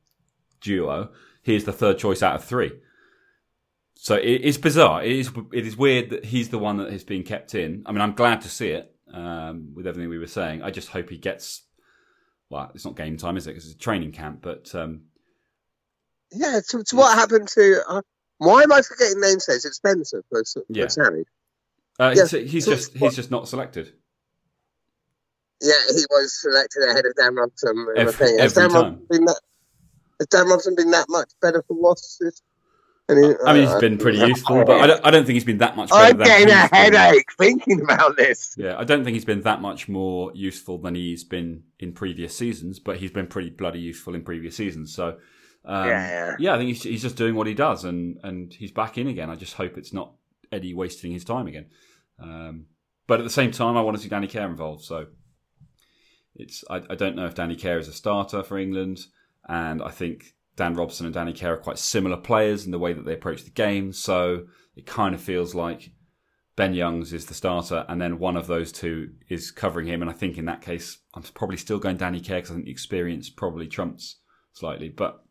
[0.62, 1.10] duo,
[1.42, 2.72] he is the third choice out of three.
[3.96, 5.04] So it is bizarre.
[5.04, 7.84] It is it is weird that he's the one that has been kept in.
[7.86, 10.62] I mean, I'm glad to see it um, with everything we were saying.
[10.64, 11.64] I just hope he gets.
[12.50, 13.52] Well, it's not game time, is it?
[13.52, 14.40] Because it's a training camp.
[14.42, 15.02] But um,
[16.32, 16.60] yeah.
[16.64, 17.82] So, so what happened to?
[17.88, 18.02] Uh,
[18.38, 19.46] why am I forgetting names?
[19.50, 20.88] It's Spencer for, for Yeah.
[20.88, 21.24] Sammy.
[22.00, 23.92] uh, Yeah, he's, he's just he's just not selected
[25.62, 27.86] Yeah, he was selected ahead of Dan Robson.
[27.98, 28.74] Every- every Dan time.
[28.74, 29.42] Robson been that?
[30.20, 32.18] Has Dan Robson been that much better for Wasps?
[32.20, 32.42] this-
[33.18, 35.44] he- I mean, he's been pretty uh, useful, but I don't, I don't think he's
[35.46, 38.56] been that much better I'm than getting a headache thinking about this.
[38.58, 42.36] Yeah, I don't think he's been that much more useful than he's been in previous
[42.36, 44.94] seasons, but he's been pretty bloody useful in previous seasons.
[44.94, 45.18] So,
[45.66, 46.54] um, Yeah, yeah.
[46.54, 49.30] I think he's, he's just doing what he does, and, and he's back in again.
[49.30, 50.14] I just hope it's not
[50.52, 51.68] Eddie wasting his time again.
[52.22, 52.66] Um,
[53.08, 54.84] but at the same time, I want to see Danny Care involved.
[54.84, 55.08] So
[56.36, 59.00] it's I, I don't know if Danny Care is a starter for England,
[59.48, 62.92] and I think Dan Robson and Danny Care are quite similar players in the way
[62.92, 63.94] that they approach the game.
[63.94, 65.92] So it kind of feels like
[66.58, 70.02] Ben Youngs is the starter, and then one of those two is covering him.
[70.02, 72.66] And I think in that case, I'm probably still going Danny Care because I think
[72.66, 74.18] the experience probably trumps
[74.52, 74.90] slightly.
[74.90, 75.24] But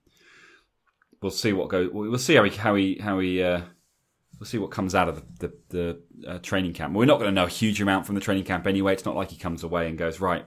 [1.20, 1.90] we'll see what goes.
[1.92, 3.42] We'll see how he how he how he.
[3.42, 3.60] Uh,
[4.40, 6.94] we'll see what comes out of the the, the uh, training camp.
[6.94, 8.94] We're not going to know a huge amount from the training camp anyway.
[8.94, 10.46] It's not like he comes away and goes right.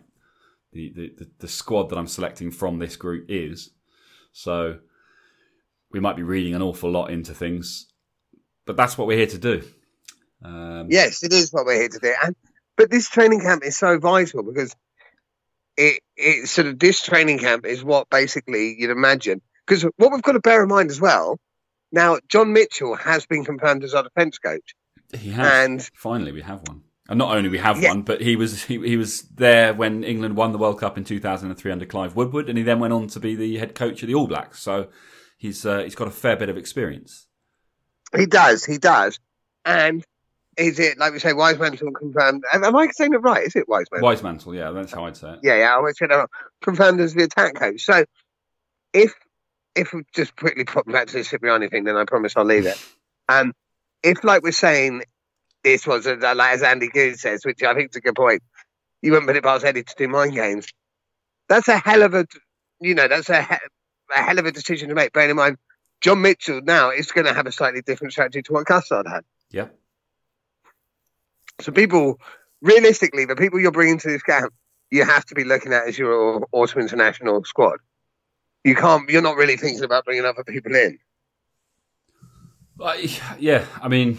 [0.74, 3.72] The, the, the squad that I'm selecting from this group is
[4.32, 4.80] so
[5.91, 7.88] we might be reading an awful lot into things,
[8.65, 9.63] but that's what we're here to do.
[10.44, 12.13] Um, yes, it is what we're here to do.
[12.24, 12.36] And
[12.78, 14.76] but this training camp is so vital because
[15.78, 19.41] it it sort of this training camp is what basically you'd imagine.
[19.65, 21.39] Because what we've got to bear in mind as well,
[21.91, 24.74] now John Mitchell has been confirmed as our defence coach.
[25.13, 25.70] He has.
[25.70, 26.82] And finally, we have one.
[27.12, 27.89] And not only we have yeah.
[27.89, 31.04] one, but he was he, he was there when England won the World Cup in
[31.04, 34.08] 2003 under Clive Woodward, and he then went on to be the head coach of
[34.08, 34.62] the All Blacks.
[34.62, 34.88] So
[35.38, 37.28] he's uh, he's got a fair bit of experience.
[38.15, 39.19] He does, he does,
[39.65, 40.06] and
[40.56, 42.45] is it like we say Wisemantel confirmed?
[42.54, 43.45] Am, am I saying it right?
[43.45, 44.08] Is it Wise Mantle?
[44.08, 44.45] Wisemantel?
[44.45, 45.39] Wisemantel, yeah, that's how I'd say it.
[45.43, 46.30] Yeah, yeah, I would say that
[46.62, 47.84] confirmed as the attack coach.
[47.84, 48.06] So
[48.93, 49.13] if
[49.76, 52.67] if we just quickly pop back to the Cipriani thing, then I promise I'll leave
[52.67, 52.82] it.
[53.28, 53.52] Um,
[54.02, 55.04] if like we're saying
[55.63, 58.41] this was a, like as Andy Goode says, which I think is a good point,
[59.02, 60.67] you wouldn't put it past Eddie to do mind games.
[61.50, 62.26] That's a hell of a,
[62.80, 63.47] you know, that's a,
[64.15, 65.13] a hell of a decision to make.
[65.13, 65.58] Bearing in mind,
[66.02, 69.21] John Mitchell now is going to have a slightly different strategy to what Gustard had.
[69.52, 69.67] Yeah.
[71.60, 72.19] So people,
[72.62, 74.54] realistically, the people you're bringing to this camp,
[74.89, 77.80] you have to be looking at as your autumn international squad.
[78.63, 79.10] You can't.
[79.10, 81.00] You're not really thinking about bringing other people in.
[82.80, 82.97] Uh,
[83.39, 84.17] yeah, I mean,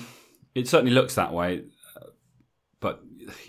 [0.55, 1.65] it certainly looks that way,
[2.81, 3.01] but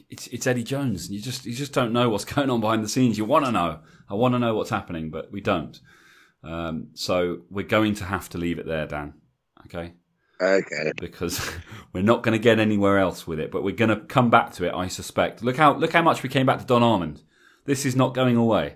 [0.10, 1.10] it's it's Eddie Jones.
[1.10, 3.18] You just you just don't know what's going on behind the scenes.
[3.18, 3.80] You want to know.
[4.10, 5.80] I want to know what's happening, but we don't.
[6.44, 9.13] Um, so we're going to have to leave it there, Dan.
[9.66, 9.94] Okay.
[10.42, 10.92] Okay.
[11.00, 11.50] Because
[11.94, 14.52] we're not going to get anywhere else with it, but we're going to come back
[14.54, 14.74] to it.
[14.74, 15.42] I suspect.
[15.42, 17.22] Look how look how much we came back to Don Armand.
[17.66, 18.76] This is not going away.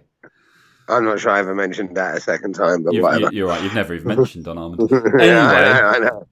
[0.89, 3.33] I'm not sure I ever mentioned that a second time, but you, whatever.
[3.33, 3.61] You're right.
[3.61, 4.89] You've never even mentioned Don Armand.
[4.91, 6.27] Anyway, yeah, I know, I know.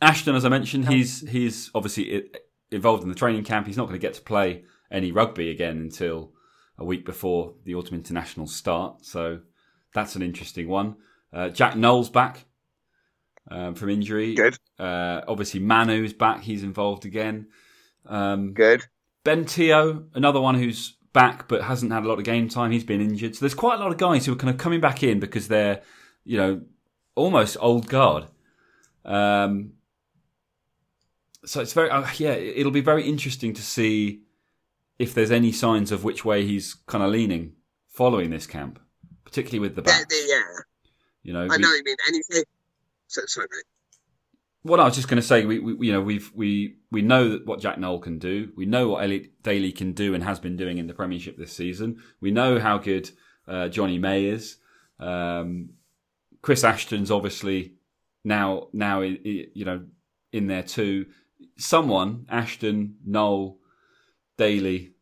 [0.00, 2.30] Ashton, as I mentioned, he's he's obviously
[2.70, 3.66] involved in the training camp.
[3.66, 6.32] He's not going to get to play any rugby again until
[6.78, 9.04] a week before the autumn internationals start.
[9.04, 9.40] So
[9.94, 10.96] that's an interesting one.
[11.32, 12.44] Uh, Jack Nowell back
[13.50, 14.34] um, from injury.
[14.34, 14.58] Good.
[14.78, 16.42] Uh, obviously, Manu's back.
[16.42, 17.48] He's involved again.
[18.04, 18.84] Um, Good.
[19.24, 22.70] Ben Te'o, another one who's back but hasn't had a lot of game time.
[22.70, 23.34] He's been injured.
[23.34, 25.48] So there's quite a lot of guys who are kind of coming back in because
[25.48, 25.82] they're,
[26.24, 26.60] you know,
[27.14, 28.26] almost old guard.
[29.04, 29.72] Um,
[31.46, 34.22] so it's very uh, yeah it'll be very interesting to see
[34.98, 37.52] if there's any signs of which way he's kind of leaning
[37.88, 38.78] following this camp
[39.24, 40.40] particularly with the back yeah,
[41.22, 42.44] you know i know we, you mean anything
[43.06, 43.64] so, sorry mate
[44.66, 47.40] what I was just going to say, we, we, you know, we've we we know
[47.44, 48.50] what Jack Nowell can do.
[48.56, 51.52] We know what Elliot Daly can do and has been doing in the Premiership this
[51.52, 52.02] season.
[52.20, 53.10] We know how good
[53.46, 54.56] uh, Jonny May is.
[54.98, 55.70] Um,
[56.42, 57.74] Chris Ashton's obviously
[58.24, 59.84] now now you know
[60.32, 61.06] in there too
[61.58, 63.58] someone, Ashton, Nowell,
[64.38, 64.92] Daly,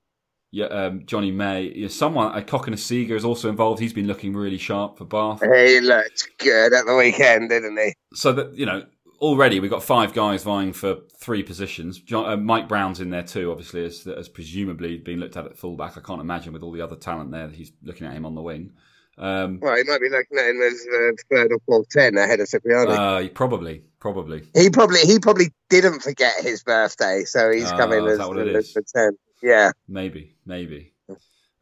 [0.71, 3.81] um, Jonny May, you know, someone, a Cokanasiga is also involved.
[3.81, 5.41] He's been looking really sharp for Bath.
[5.43, 7.95] He looked good at the weekend, didn't he?
[8.15, 8.85] So that you know,
[9.21, 11.99] already we've got five guys vying for three positions.
[11.99, 15.57] John, uh, Mike Brown's in there too, obviously, as, as presumably being looked at at
[15.57, 15.97] fullback.
[15.97, 18.35] I can't imagine with all the other talent there that he's looking at him on
[18.35, 18.73] the wing.
[19.17, 22.41] Um, well, he might be looking at him as uh, third or fourth ten ahead
[22.41, 22.93] of Cipriani.
[22.93, 24.43] Uh, probably, probably.
[24.55, 29.13] He probably he probably didn't forget his birthday, so he's uh, coming as, as ten.
[29.43, 30.93] Yeah, maybe, maybe.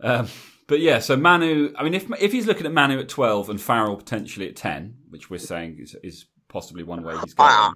[0.01, 0.27] Um,
[0.67, 1.73] but yeah, so Manu.
[1.79, 4.97] I mean, if if he's looking at Manu at twelve and Farrell potentially at ten,
[5.09, 7.49] which we're saying is, is possibly one way he's going.
[7.49, 7.71] Uh,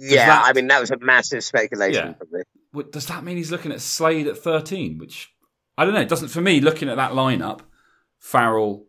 [0.00, 2.82] yeah, that, I mean that was a massive speculation yeah.
[2.90, 4.98] Does that mean he's looking at Slade at thirteen?
[4.98, 5.32] Which
[5.76, 6.00] I don't know.
[6.00, 6.60] It doesn't for me.
[6.60, 7.60] Looking at that lineup,
[8.18, 8.86] Farrell,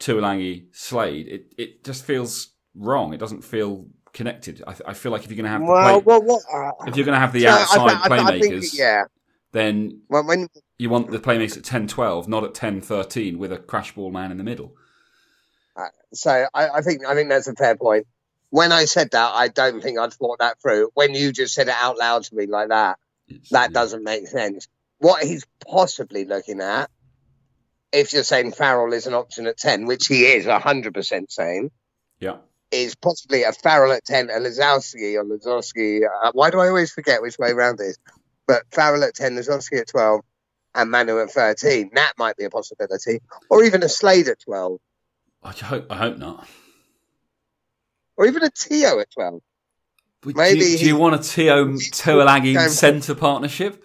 [0.00, 3.14] Tuilagi, Slade, it, it just feels wrong.
[3.14, 4.62] It doesn't feel connected.
[4.66, 7.06] I, I feel like if you're going to have well, play, well, uh, if you're
[7.06, 9.04] going to have the outside I, I, playmakers, think, yeah.
[9.52, 13.94] then well, when, you want the playmakers at 10-12, not at 10-13 with a crash
[13.94, 14.74] ball man in the middle.
[15.76, 18.06] Uh, so I, I think I think that's a fair point.
[18.50, 20.90] When I said that, I don't think I'd thought that through.
[20.92, 23.74] When you just said it out loud to me like that, it's, that yeah.
[23.74, 24.68] doesn't make sense.
[24.98, 26.90] What he's possibly looking at
[27.92, 31.70] if you're saying Farrell is an option at 10, which he is 100% saying,
[32.18, 32.36] yeah,
[32.72, 36.00] is possibly a Farrell at 10, a Lozowski or Lozowski.
[36.04, 37.98] Uh, why do I always forget which way around it is?
[38.46, 40.20] but Farrell at 10, Lozowski at 12,
[40.74, 41.90] and Manu at 13.
[41.94, 43.20] That might be a possibility.
[43.50, 44.78] Or even a Slade at 12.
[45.42, 45.86] I hope.
[45.90, 46.46] I hope not.
[48.16, 49.40] Or even a Te'o at 12.
[50.20, 53.84] But Maybe do, you, do you want a Te'o Tuilagi centre partnership?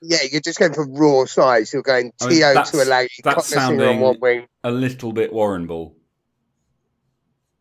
[0.00, 1.72] Yeah, you're just going for raw size.
[1.72, 4.46] You're going I mean, Tio a lag, that's on one wing.
[4.62, 5.96] A little bit Warren Ball.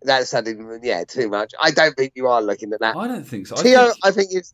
[0.04, 1.54] That's sounding, yeah, too much.
[1.60, 2.96] I don't think you are looking at that.
[2.96, 3.56] I don't think so.
[3.56, 4.54] I Te'o, think I think it's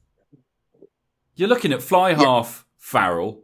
[1.35, 3.43] you're looking at fly half Farrell,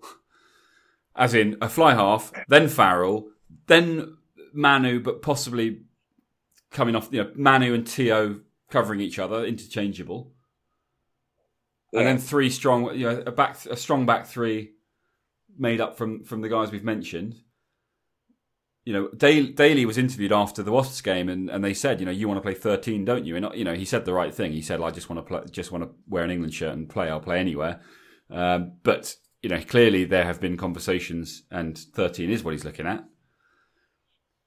[1.15, 3.29] as in a fly half, then Farrell,
[3.67, 4.17] then
[4.53, 5.81] Manu, but possibly
[6.71, 7.09] coming off.
[7.11, 10.33] You know, Manu and Te'o covering each other, interchangeable.
[11.93, 14.73] and then three strong, you know, a back, a strong back three,
[15.57, 17.35] made up from from the guys we've mentioned.
[18.85, 22.05] You know, Daly, Daly was interviewed after the Wasps game, and, and they said, you
[22.05, 23.35] know, you want to play thirteen, don't you?
[23.35, 24.51] And you know, he said the right thing.
[24.51, 26.87] He said, I just want to play, just want to wear an England shirt and
[26.87, 27.09] play.
[27.09, 27.81] I'll play anywhere.
[28.29, 32.85] Um, but you know, clearly there have been conversations, and thirteen is what he's looking
[32.85, 33.03] at.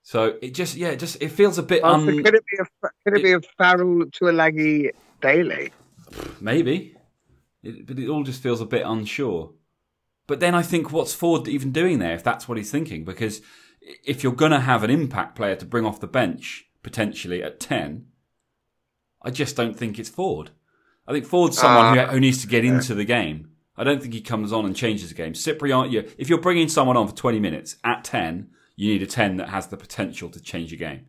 [0.02, 2.58] So it just, yeah, it just it feels a bit Oh, so could it be
[2.58, 5.70] a could it be a Farrell Tuilagi Daly?
[6.40, 6.96] Maybe.
[7.62, 9.52] It, but it all just feels a bit unsure.
[10.26, 13.04] But then I think, what's Ford even doing there if that's what he's thinking?
[13.04, 13.42] Because
[14.04, 17.60] if you're going to have an impact player to bring off the bench, potentially at
[17.60, 18.06] 10,
[19.22, 20.50] I just don't think it's Ford.
[21.06, 22.06] I think Ford's someone who, Ah.
[22.08, 23.50] who needs to get into the game.
[23.76, 25.34] I don't think he comes on and changes the game.
[25.34, 29.36] Cipriani, if you're bringing someone on for 20 minutes at 10, you need a 10
[29.38, 31.06] that has the potential to change a game.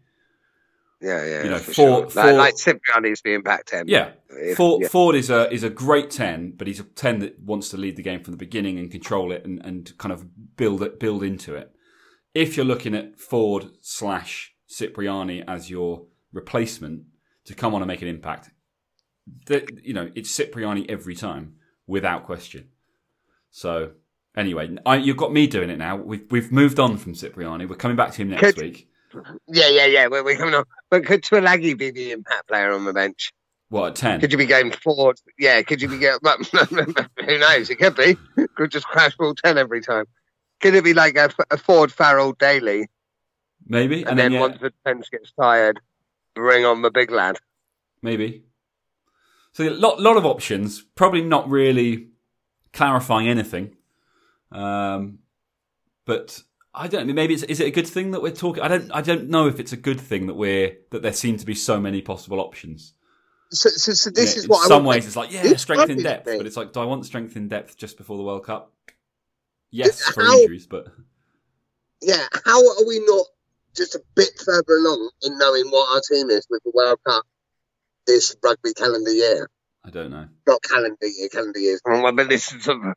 [1.02, 1.44] Yeah, yeah.
[1.44, 2.24] You know, for four- sure.
[2.24, 3.86] like, like Cipriani's the impact ten.
[3.88, 4.90] Yeah, If- Ford, yeah.
[4.90, 7.96] Ford is a is a great ten, but he's a ten that wants to lead
[7.96, 10.26] the game from the beginning and control it and, and kind of
[10.58, 11.72] build it build into it.
[12.34, 17.04] If you're looking at Ford slash Cipriani as your replacement
[17.46, 18.52] to come on and make an impact,
[19.46, 21.56] the, you know it's Cipriani every time
[21.88, 22.70] without question.
[23.52, 23.92] So
[24.36, 25.98] anyway, I, you've got me doing it now.
[25.98, 27.66] We've we've moved on from Cipriani.
[27.66, 28.86] We're coming back to him next Could- week.
[29.48, 30.08] Yeah, yeah, yeah.
[30.08, 30.66] We're, we're coming on.
[30.92, 33.34] But could Tuilagi be the impact player on the bench?
[33.70, 34.20] What at ten?
[34.20, 35.18] Could you be going Ford?
[35.38, 36.20] Yeah, could you be going?
[37.26, 37.70] who knows?
[37.70, 38.18] It could be.
[38.56, 40.06] Could just crash ball ten every time.
[40.60, 42.88] Could it be like a, a Ford Farrell Daly,
[43.66, 45.80] Maybe, and, then yeah, once the defense gets tired,
[46.36, 47.38] bring on the big lad?
[48.02, 48.44] Maybe.
[49.54, 50.82] So a lot, lot of options.
[50.96, 52.10] Probably not really
[52.74, 53.76] clarifying anything.
[54.52, 55.20] Um,
[56.06, 56.42] but
[56.74, 57.14] I don't know.
[57.14, 58.64] Maybe it's, is it a good thing that we're talking?
[58.64, 58.92] I don't.
[58.92, 61.56] I don't know if it's a good thing that we're that there seem to be
[61.56, 62.94] so many possible options.
[63.52, 65.56] So, so, so this You know, is what in I some ways it's like yeah,
[65.56, 68.24] strength in depth, but it's like, do I want strength in depth just before the
[68.24, 68.72] World Cup?
[69.72, 70.88] Yes, for How- injuries, but
[72.02, 73.26] Yeah, how are we not
[73.76, 77.26] just a bit further along in knowing what our team is with the World Cup
[78.08, 79.50] this rugby calendar year?
[79.84, 80.28] I don't know.
[80.48, 81.82] Not calendar year, calendar years.
[81.86, 82.94] Well, but this is sort of,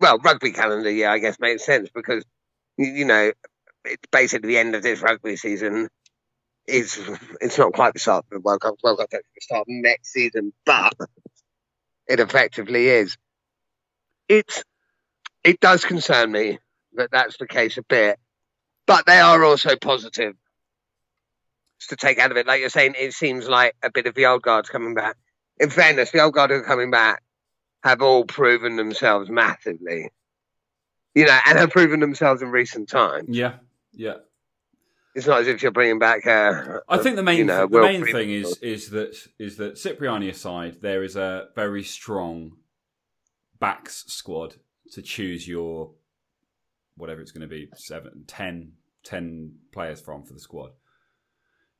[0.00, 2.24] well, rugby calendar year, I guess, makes sense because,
[2.76, 3.32] you, you know,
[3.84, 5.88] it's basically the end of this rugby season.
[6.66, 6.98] Is
[7.42, 8.76] it's not quite the start of the World Cup.
[8.82, 10.94] World Cup is the start of next season, but
[12.06, 13.18] it effectively is.
[14.28, 14.64] It's
[15.44, 16.58] it does concern me
[16.94, 18.18] that that's the case a bit,
[18.86, 20.34] but they are also positive.
[21.78, 24.14] Just to take out of it, like you're saying, it seems like a bit of
[24.14, 25.16] the old guards coming back.
[25.58, 27.22] In fairness, the old guard who are coming back
[27.82, 30.10] have all proven themselves massively,
[31.14, 33.28] you know, and have proven themselves in recent times.
[33.28, 33.54] Yeah,
[33.92, 34.14] yeah.
[35.14, 36.26] It's not as if you're bringing back.
[36.26, 39.76] Uh, I think the main you know, the main thing is is that is that
[39.76, 42.56] Cipriani aside, there is a very strong
[43.60, 44.56] backs squad
[44.94, 45.90] to choose your
[46.96, 50.70] whatever it's going to be seven, ten, ten players from for the squad.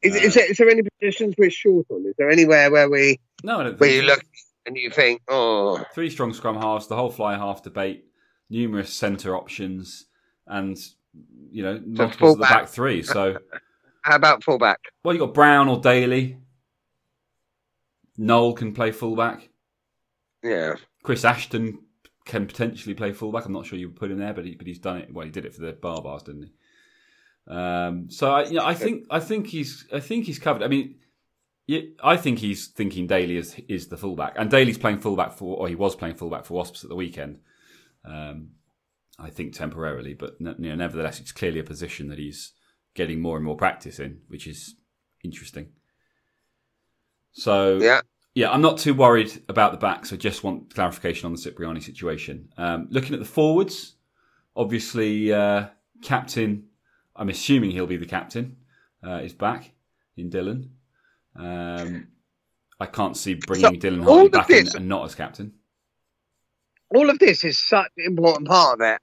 [0.03, 2.05] Is, uh, is, there, is there any positions we're short on?
[2.07, 4.23] Is there anywhere where we No, where you look
[4.67, 8.05] and you think, oh, three strong scrum halves, the whole fly half debate,
[8.51, 10.07] numerous centre options,
[10.47, 10.77] and
[11.51, 13.03] you know multiples of the back three.
[13.03, 13.39] So
[14.03, 14.81] how about fullback?
[15.05, 16.39] well, you got Brown or Daly.
[18.17, 19.49] Nowell can play fullback.
[20.43, 21.79] Yeah, Chris Ashton
[22.25, 23.45] can potentially play fullback.
[23.45, 25.13] I'm not sure you put him there, but he, but he's done it.
[25.13, 26.53] Well, he did it for the Baa-Baas, didn't he?
[27.47, 30.63] Um, so I, you know, I think I think he's I think he's covered.
[30.63, 30.97] I mean,
[32.03, 35.69] I think he's thinking Daly is is the fullback, and Daly's playing fullback for, or
[35.69, 37.41] he was playing fullback for Wasps at the weekend.
[38.05, 38.53] Um,
[39.19, 42.53] I think temporarily, but you know, nevertheless, it's clearly a position that he's
[42.95, 44.75] getting more and more practice in, which is
[45.23, 45.69] interesting.
[47.33, 48.01] So yeah.
[48.35, 50.13] Yeah, I'm not too worried about the backs.
[50.13, 52.49] I just want clarification on the Cipriani situation.
[52.59, 53.95] Um, looking at the forwards,
[54.57, 55.67] obviously, uh,
[56.03, 56.65] captain,
[57.15, 58.57] I'm assuming he'll be the captain,
[59.07, 59.71] uh, is back
[60.17, 60.69] in Dylan.
[61.37, 62.09] Um,
[62.81, 65.53] I can't see bringing So, Dylan Hartley back in and not as captain.
[66.95, 69.01] all of this is such an important part of it.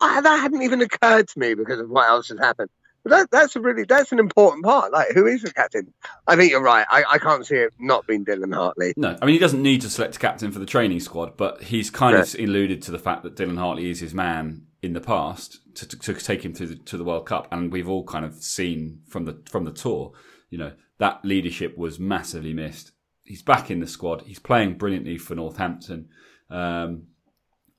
[0.00, 2.70] I, that hadn't even occurred to me because of what else has happened.
[3.02, 4.92] But that, that's a really that's an important part.
[4.92, 5.92] Like, who is the captain?
[6.26, 6.86] I think you're right.
[6.90, 8.92] I, I can't see it not being Dylan Hartley.
[8.96, 11.62] No, I mean he doesn't need to select a captain for the training squad, but
[11.62, 15.00] he's kind of alluded to the fact that Dylan Hartley is his man in the
[15.00, 18.04] past to, to, to take him to the, to the World Cup, and we've all
[18.04, 20.12] kind of seen from the from the tour,
[20.50, 22.92] you know, that leadership was massively missed.
[23.24, 24.22] He's back in the squad.
[24.26, 26.08] He's playing brilliantly for Northampton.
[26.50, 27.04] Um,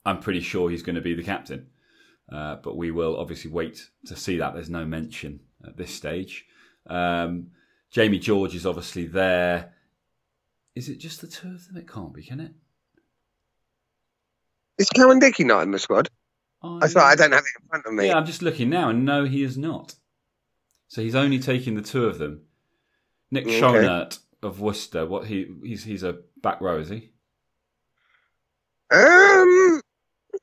[0.06, 1.68] I'm pretty sure he's going to be the captain.
[2.32, 4.54] Uh, but we will obviously wait to see that.
[4.54, 6.46] There's no mention at this stage.
[6.88, 7.48] Um,
[7.90, 9.74] Jamie George is obviously there.
[10.76, 11.78] Is it just the two of them?
[11.78, 12.52] It can't be, can it?
[14.78, 16.10] Is Cowan-Dickie not in the squad?
[16.64, 18.08] Oh, I thought I don't have it in front of me.
[18.08, 19.96] Yeah, I'm just looking now, and no, he is not.
[20.88, 22.42] So he's only taking the two of them.
[23.30, 23.60] Nick Okay.
[23.60, 25.06] Schonert of Worcester.
[25.06, 27.12] What he he's he's a back row, is he?
[28.92, 29.82] Um.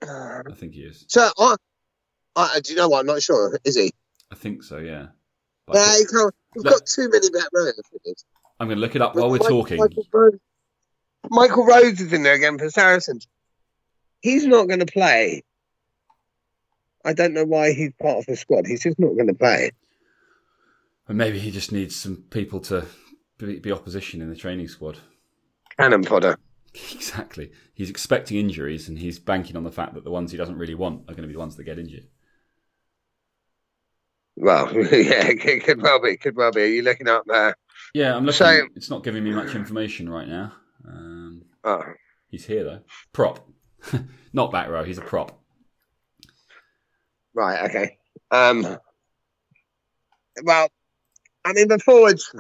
[0.03, 1.05] I think he is.
[1.09, 1.57] So, I,
[2.38, 3.01] I, do you know what?
[3.01, 3.59] I'm not sure.
[3.64, 3.92] Is he?
[4.31, 4.79] I think so.
[4.79, 5.09] Yeah.
[5.72, 6.35] Yeah, he can't.
[6.55, 7.74] We've Look- got too many back rows.
[8.61, 9.79] I'm going to look it up while we're Michael- talking.
[9.79, 10.38] Michael Rhodes,
[11.31, 13.27] Michael is in there again for Saracens.
[14.20, 15.42] He's not going to play.
[17.05, 18.66] I don't know why he's part of the squad.
[18.66, 19.70] He's just not going to play.
[21.07, 22.87] And maybe he just needs some people to
[23.38, 24.98] be, be opposition in the training squad.
[25.79, 26.38] Cannon fodder.
[26.94, 27.51] Exactly.
[27.74, 30.74] He's expecting injuries, and he's banking on the fact that the ones he doesn't really
[30.74, 32.07] want are going to be the ones that get injured.
[34.40, 36.16] Well, yeah, it could well be.
[36.16, 36.62] Could well be.
[36.62, 37.57] Are you looking up there?
[37.94, 38.37] Yeah, I'm looking.
[38.38, 40.53] So- it's not giving me much information right now.
[40.87, 41.83] Um, Oh,
[42.29, 42.81] he's here though.
[43.12, 43.46] Prop,
[44.33, 44.85] not back row.
[44.85, 45.38] He's a prop.
[47.35, 47.68] right.
[47.68, 47.98] Okay.
[48.31, 48.79] Um.
[50.44, 50.68] Well,
[51.44, 52.33] I mean the forwards,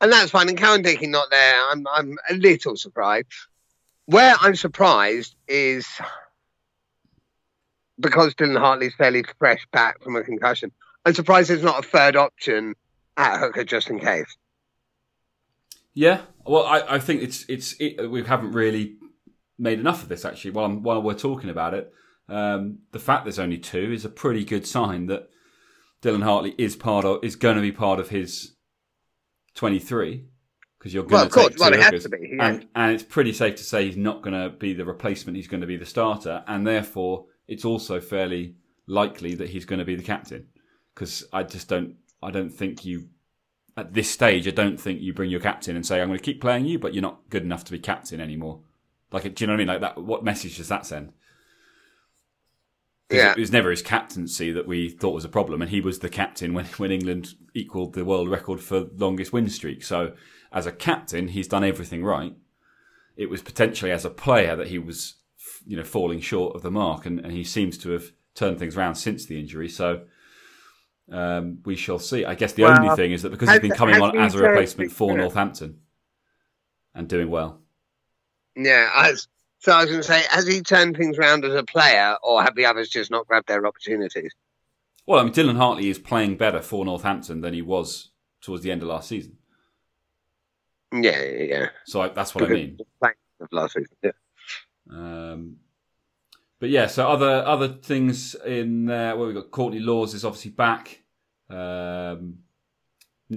[0.00, 0.48] and that's fine.
[0.48, 1.70] And Cowan-Dickie not there.
[1.70, 3.28] I'm I'm a little surprised.
[4.06, 5.86] Where I'm surprised is
[8.00, 10.72] because Dylan Hartley's fairly fresh back from a concussion.
[11.08, 12.74] I'm surprised there's not a third option
[13.16, 14.36] at hooker just in case.
[15.94, 16.20] Yeah.
[16.46, 18.96] Well, I, I think it's it's it, we haven't really
[19.58, 20.50] made enough of this actually.
[20.50, 21.90] While I'm, while we're talking about it,
[22.28, 25.30] um, the fact there's only two is a pretty good sign that
[26.02, 28.54] Dylan Hartley is part of is going to be part of his
[29.54, 30.26] 23
[30.78, 32.02] because you're going of to take Well, two has hookers.
[32.04, 32.32] to be.
[32.36, 32.46] Yeah.
[32.48, 35.36] and and it's pretty safe to say he's not going to be the replacement.
[35.36, 39.78] He's going to be the starter, and therefore it's also fairly likely that he's going
[39.78, 40.48] to be the captain.
[40.98, 43.10] Because I just don't, I don't think you
[43.76, 44.48] at this stage.
[44.48, 46.76] I don't think you bring your captain and say I'm going to keep playing you,
[46.76, 48.58] but you're not good enough to be captain anymore.
[49.12, 49.68] Like, do you know what I mean?
[49.68, 50.02] Like that.
[50.02, 51.12] What message does that send?
[53.12, 53.30] Yeah.
[53.30, 56.08] It was never his captaincy that we thought was a problem, and he was the
[56.08, 59.84] captain when, when England equalled the world record for longest win streak.
[59.84, 60.14] So,
[60.52, 62.34] as a captain, he's done everything right.
[63.16, 65.14] It was potentially as a player that he was,
[65.64, 68.76] you know, falling short of the mark, and, and he seems to have turned things
[68.76, 69.68] around since the injury.
[69.68, 70.02] So,
[71.10, 72.24] um, we shall see.
[72.24, 74.34] I guess the Well, only thing is that because has- he's been coming on as
[74.34, 75.16] a replacement for?
[75.16, 75.80] Northampton
[76.94, 77.60] and doing well.
[78.56, 78.90] Yeah.
[78.94, 82.16] As, so I was going to say, has he turned things around as a player,
[82.22, 84.32] or have the others just not grabbed their opportunities?
[85.06, 88.70] Well, I mean, Dylan Hartley is playing better for Northampton than he was towards the
[88.70, 89.36] end of last season.
[90.92, 91.68] Yeah, yeah, yeah.
[91.86, 92.78] So I, that's what I mean.
[93.40, 93.96] Of last season.
[94.02, 94.10] Yeah.
[94.90, 95.56] Um,
[96.60, 99.16] but yeah, so other other things in there.
[99.16, 101.02] Well, we've got Courtney Lawes is obviously back.
[101.50, 102.38] Um,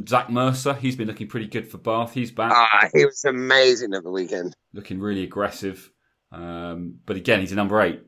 [0.08, 2.14] Zach Mercer, he's been looking pretty good for Bath.
[2.14, 4.56] He's back, Ah, he was amazing at the weekend.
[4.74, 5.92] looking really aggressive.
[6.32, 8.02] Um, but again, he's a number eight,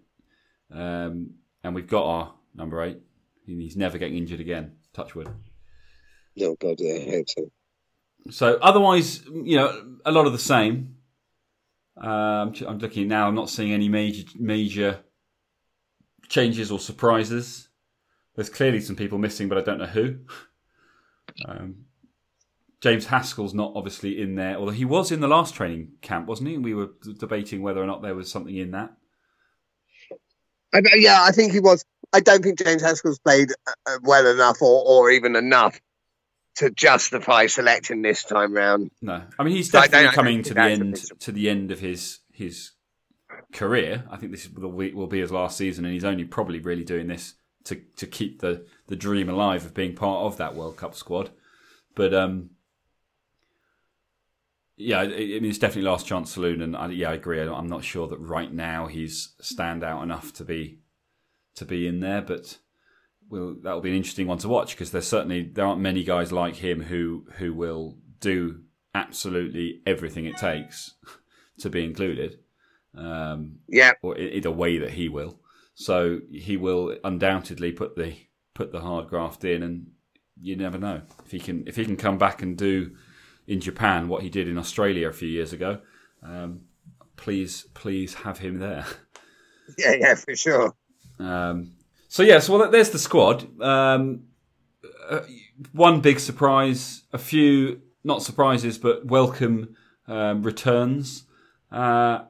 [0.72, 1.32] um,
[1.64, 3.00] and we've got our number eight.
[3.46, 4.78] He's never getting injured again.
[4.94, 5.28] Touchwood.
[6.40, 7.52] Oh god, yeah, I hope so.
[8.32, 10.96] So otherwise, you know, a lot of the same.
[11.98, 13.28] Um, I'm looking now.
[13.28, 15.00] I'm not seeing any major major
[16.30, 17.70] changes or surprises.
[18.36, 20.20] There's clearly some people missing, but I don't know who.
[21.48, 21.86] Um,
[22.82, 26.50] James Haskell's not obviously in there, although he was in the last training camp, wasn't
[26.50, 26.58] he?
[26.58, 28.92] We were debating whether or not there was something in that.
[30.74, 31.86] I, yeah, I think he was.
[32.12, 33.50] I don't think James Haskell's played
[33.88, 35.80] uh, well enough, or, or even enough,
[36.56, 38.92] to justify selecting this time round.
[39.02, 42.20] No, I mean he's So definitely coming to the end to the end of his
[42.32, 42.72] his
[43.52, 44.04] career.
[44.10, 46.84] I think this will be, will be his last season, and he's only probably really
[46.84, 47.36] doing this
[47.66, 51.32] to to keep the the dream alive of being part of that World Cup squad.
[51.96, 52.52] But um,
[54.76, 57.42] yeah, I mean it's definitely last chance saloon, and I, yeah, I agree.
[57.42, 60.80] I'm not sure that right now he's stand out enough to be
[61.56, 62.58] to be in there, but.
[63.30, 66.04] Will that will be an interesting one to watch because there's certainly there aren't many
[66.04, 68.62] guys like him who who will do
[68.94, 70.96] absolutely everything it takes
[71.60, 72.40] to be included.
[72.96, 75.40] Um, Yeah, or in, in a way that he will.
[75.76, 78.16] So he will undoubtedly put the
[78.54, 79.88] put the hard graft in, and
[80.40, 82.96] you never know if he can if he can come back and do
[83.48, 85.80] in Japan what he did in Australia a few years ago.
[86.22, 86.62] Um,
[87.16, 88.86] please, please have him there.
[89.78, 90.74] yeah, yeah, for sure.
[91.20, 91.74] Um,
[92.14, 93.60] so yes, well, there's the squad.
[93.60, 94.26] Um,
[95.10, 95.22] uh,
[95.72, 99.76] one big surprise, a few not surprises, but welcome
[100.08, 101.24] um, returns.
[101.72, 102.26] Uh,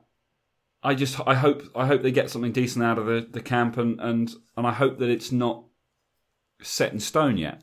[0.81, 3.77] I just I hope I hope they get something decent out of the, the camp,
[3.77, 5.65] and, and and I hope that it's not
[6.61, 7.61] set in stone yet.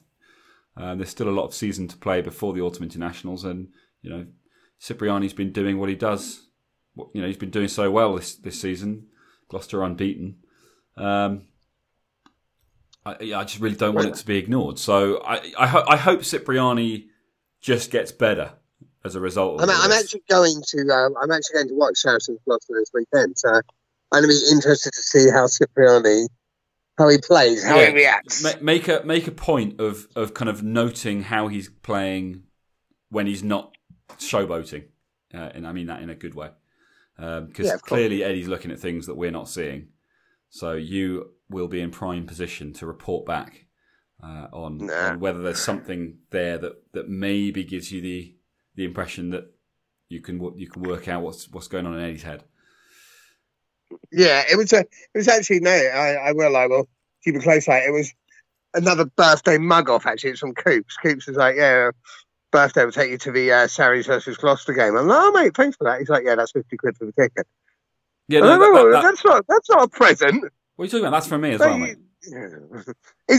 [0.77, 3.69] Uh, there's still a lot of season to play before the autumn internationals, and
[4.03, 4.27] you know
[4.79, 6.49] Cipriani's been doing what he does.
[7.15, 9.07] You know he's been doing so well this this season.
[9.49, 10.37] Gloucester unbeaten.
[10.99, 11.47] Um,
[13.21, 14.79] I, I just really don't want it to be ignored.
[14.79, 17.09] So I I, ho- I hope Cipriani
[17.61, 18.53] just gets better
[19.05, 19.61] as a result.
[19.61, 22.91] Of I'm, I'm actually going to um, I'm actually going to watch Sheraton Gloucester this
[22.95, 23.39] weekend.
[23.39, 23.49] So
[24.13, 26.27] I'm going to be interested to see how Cipriani
[26.99, 27.89] how he plays, how Yeah.
[27.89, 28.43] he reacts.
[28.43, 32.43] Ma- make a make a point of of kind of noting how he's playing
[33.09, 33.75] when he's not
[34.19, 34.85] showboating,
[35.35, 36.51] uh, and I mean that in a good way,
[37.17, 39.89] because Yeah, clearly Eddie's looking at things that we're not seeing.
[40.51, 43.67] So you will be in prime position to report back
[44.23, 45.11] uh, on, Nah.
[45.11, 48.37] on whether there's something there that, that maybe gives you the
[48.77, 49.45] the impression that
[50.09, 52.45] you can you can work out what's what's going on in Eddie's head.
[54.13, 56.89] Yeah, it was a, it was actually no, I, I will, I will
[57.25, 57.85] keep a close eye.
[57.87, 58.13] It was
[58.75, 60.07] another birthday mug off.
[60.07, 60.97] Actually, it's from Coops.
[60.97, 61.91] Coops was like, yeah,
[62.53, 64.97] birthday will take you to the uh, Sarries versus Gloucester game.
[64.97, 65.99] I'm like, oh mate, thanks for that.
[65.99, 67.47] He's like, yeah, that's fifty quid for the ticket.
[68.31, 70.43] Yeah, I no, that- know, that- that- that's not that's not a present.
[70.77, 71.17] what are you talking about?
[71.17, 71.97] That's for me as well, mate.
[72.23, 72.33] Is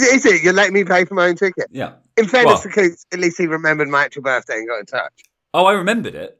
[0.03, 0.15] it?
[0.15, 0.43] Is it?
[0.43, 1.67] You let me pay for my own ticket?
[1.71, 1.93] Yeah.
[2.17, 4.85] In fairness Well- to Coops, at least he remembered my actual birthday and got in
[4.85, 5.13] touch.
[5.53, 6.37] Oh, I remembered it.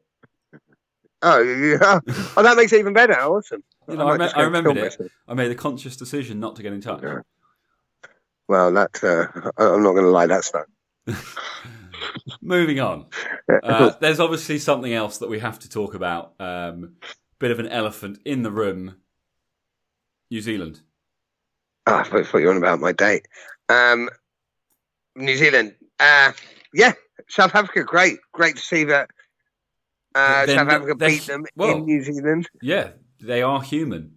[1.22, 2.00] Oh, yeah.
[2.38, 3.14] oh, that makes it even better.
[3.14, 3.64] Awesome.
[3.88, 4.82] You know, I, me- I remembered it.
[4.84, 5.12] myself.
[5.28, 7.04] I made a conscious decision not to get in touch.
[7.04, 7.20] Yeah.
[8.48, 10.26] Well, that uh, I'm not going to lie.
[10.28, 10.66] That's not.
[12.42, 13.06] Moving on.
[13.64, 16.34] Uh, there's obviously something else that we have to talk about.
[16.40, 16.96] Um,
[17.42, 18.96] bit of an elephant in the room.
[20.30, 20.80] New Zealand.
[21.88, 23.28] Oh, I thought you were on about my date.
[23.68, 24.10] Um,
[25.16, 25.76] New Zealand.
[26.00, 26.32] Uh,
[26.74, 26.94] yeah,
[27.28, 27.84] South Africa.
[27.84, 29.10] Great, great to see that.
[30.14, 32.48] Uh, South Africa beat them well- in New Zealand.
[32.62, 34.16] Yeah, they are human,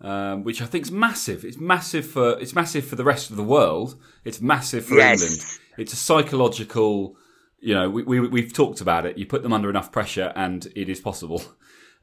[0.00, 1.44] um, which I think is massive.
[1.44, 4.00] It's massive for it's massive for the rest of the world.
[4.24, 5.22] It's massive for Yes.
[5.22, 5.42] England.
[5.78, 7.16] It's a psychological.
[7.58, 9.16] You know, we, we we've talked about it.
[9.18, 11.42] You put them under enough pressure, and it is possible.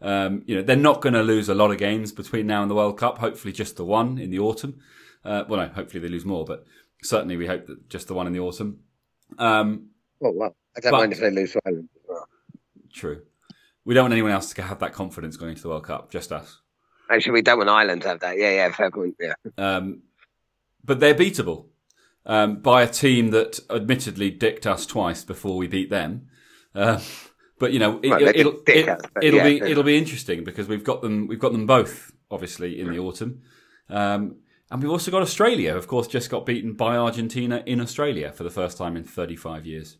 [0.03, 2.69] Um, you know, they're not going to lose a lot of games between now and
[2.69, 3.17] the World Cup.
[3.19, 4.79] Hopefully, just the one in the autumn.
[5.25, 6.65] Uh, well, no, hopefully they lose more, but
[7.01, 8.79] certainly we hope that just the one in the autumn.
[9.37, 9.87] Um,
[10.21, 11.89] Oh well, I don't But- mind if they lose to Ireland.
[12.07, 12.27] well.
[12.93, 13.21] true.
[13.85, 16.09] We don't want anyone else to have that confidence going into the World Cup.
[16.11, 16.59] Just us.
[17.09, 18.37] Actually, we don't want Ireland to have that.
[18.37, 19.15] Yeah, yeah, fair point.
[19.19, 20.03] Yeah, Um,
[20.85, 21.65] but they're beatable
[22.25, 26.27] um, by a team that admittedly dicked us twice before we beat them.
[26.73, 27.01] Uh,
[27.59, 28.53] but you know, it, will
[28.89, 31.65] us, but it'll yeah, be it'll be interesting because we've got them we've got them
[31.65, 33.41] both obviously in the autumn,
[33.89, 34.37] um,
[34.71, 35.75] and we've also got Australia.
[35.75, 39.65] Of course, just got beaten by Argentina in Australia for the first time in 35
[39.65, 39.97] years.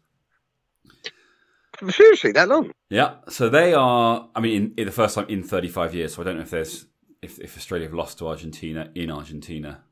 [1.90, 2.72] seriously, that long?
[2.90, 4.30] Yeah, so they are.
[4.36, 6.16] I mean, in, in the first time in 35 years.
[6.16, 6.88] So I don't know if there's
[7.22, 9.84] if, if Australia have lost to Argentina in Argentina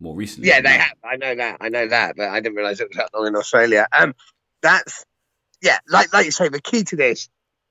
[0.00, 0.48] more recently.
[0.48, 0.80] Yeah, they that.
[0.80, 0.96] have.
[1.04, 1.56] I know that.
[1.60, 3.86] I know that, but I didn't realise it was that long in Australia.
[3.92, 4.14] Um,
[4.62, 5.04] that's
[5.62, 7.28] yeah, like like you say, the key to this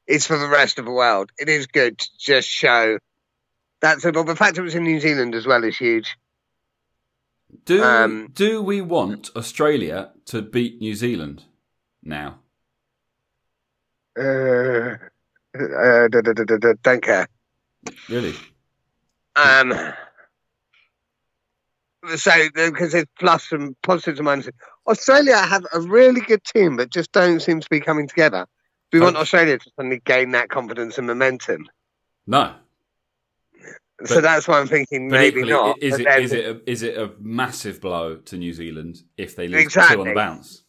[0.08, 1.32] is for the rest of the world.
[1.38, 3.00] It is good to just show
[3.82, 4.00] that.
[4.02, 6.16] But the fact it was in New Zealand as well is huge.
[7.66, 11.44] Do Um, do we want Australia to beat New Zealand
[12.04, 12.40] now?
[14.18, 14.98] Uh,
[15.56, 17.28] uh, da, da, da, don't care.
[18.10, 18.34] Really?
[19.36, 19.74] Um,
[22.16, 24.54] so because there's plus and positives and minuses.
[24.88, 28.48] Australia have a really good team, but just don't seem to be coming together.
[28.92, 29.18] Do We want.
[29.18, 31.68] Australia to suddenly gain that confidence and momentum.
[32.26, 32.56] No.
[34.06, 35.82] so But- that's why I'm thinking maybe equally, not.
[35.84, 39.36] is it then- is it a, is it a massive blow to New Zealand if
[39.36, 40.64] they lose two on the bounce?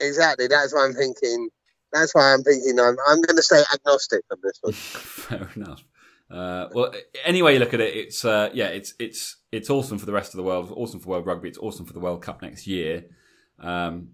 [0.00, 0.46] exactly?
[0.48, 1.48] That's why I'm thinking.
[1.92, 2.78] That's why I'm thinking.
[2.78, 4.72] I'm I'm going to stay agnostic on this one.
[4.74, 5.82] Fair enough.
[6.30, 6.92] Uh, well,
[7.24, 10.12] any way you look at it, it's uh, yeah, it's it's it's awesome for the
[10.12, 10.66] rest of the world.
[10.66, 11.48] It's awesome for World Rugby.
[11.48, 13.04] It's awesome for the World Cup next year,
[13.60, 14.08] um,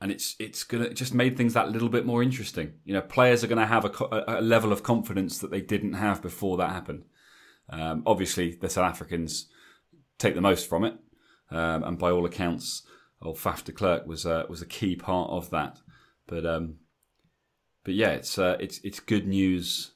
[0.00, 2.74] and it's it's gonna just made things that little bit more interesting.
[2.84, 5.94] You know, players are to have a, a a level of confidence that they didn't
[5.94, 7.04] have before that happened.
[7.68, 9.48] Um, obviously, the South Africans
[10.18, 10.94] take the most from it,
[11.50, 12.82] um, and by all accounts,
[13.20, 15.80] old Faf de Klerk was uh, was a key part of that.
[16.26, 16.76] But um,
[17.84, 19.93] but yeah, it's uh, it's it's good news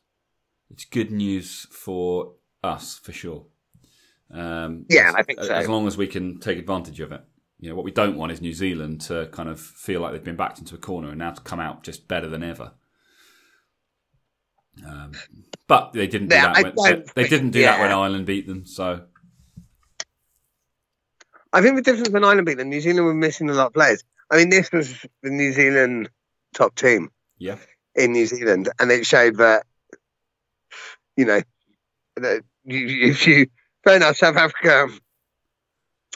[0.71, 3.47] it's good news for us for sure.
[4.33, 5.53] Um, Yeah, as, I think so.
[5.53, 7.23] As long as we can take advantage of it.
[7.61, 10.23] You know, what we don't want is New Zealand to kind of feel like they've
[10.23, 12.73] been backed into a corner and now to come out just better than ever.
[14.87, 15.13] Um,
[15.67, 16.77] but they didn't do Yeah, that.
[16.77, 17.91] When, they, they didn't do that when.
[17.91, 18.65] Ireland beat them.
[18.65, 19.03] So
[21.53, 23.73] I think the difference when Ireland beat them, New Zealand were missing a lot of
[23.75, 24.05] players.
[24.31, 26.11] I mean, this was the New Zealand
[26.55, 27.57] top team yeah,
[27.95, 29.65] in New Zealand, and it showed that,
[31.19, 31.43] you know,
[32.23, 33.49] uh, you, if you,
[33.83, 35.01] fair enough, South Africa um,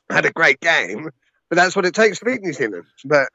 [0.09, 1.11] had a great game,
[1.51, 2.85] but that's what it takes to beat New Zealand.
[3.05, 3.29] But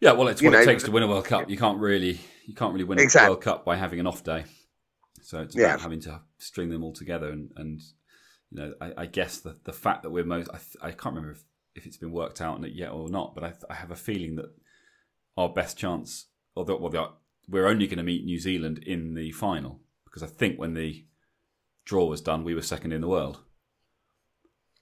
[0.00, 0.12] yeah.
[0.12, 1.50] Well, it's what it takes to win a World Cup.
[1.50, 4.44] You can't really you can't really win a World Cup by having an off day.
[5.22, 5.78] So it's about Yeah.
[5.78, 7.80] having to string them all together and, and
[8.50, 11.32] you know I, I guess the, the fact that we're most I, I can't remember
[11.32, 11.44] if,
[11.74, 14.54] if it's been worked out yet or not, but I, I have a feeling that
[15.36, 16.26] our best chance,
[16.56, 17.12] although well, the-
[17.48, 19.80] we're only going to meet New Zealand in the final
[20.16, 21.04] because I think when the
[21.84, 23.38] draw was done, we were second in the world.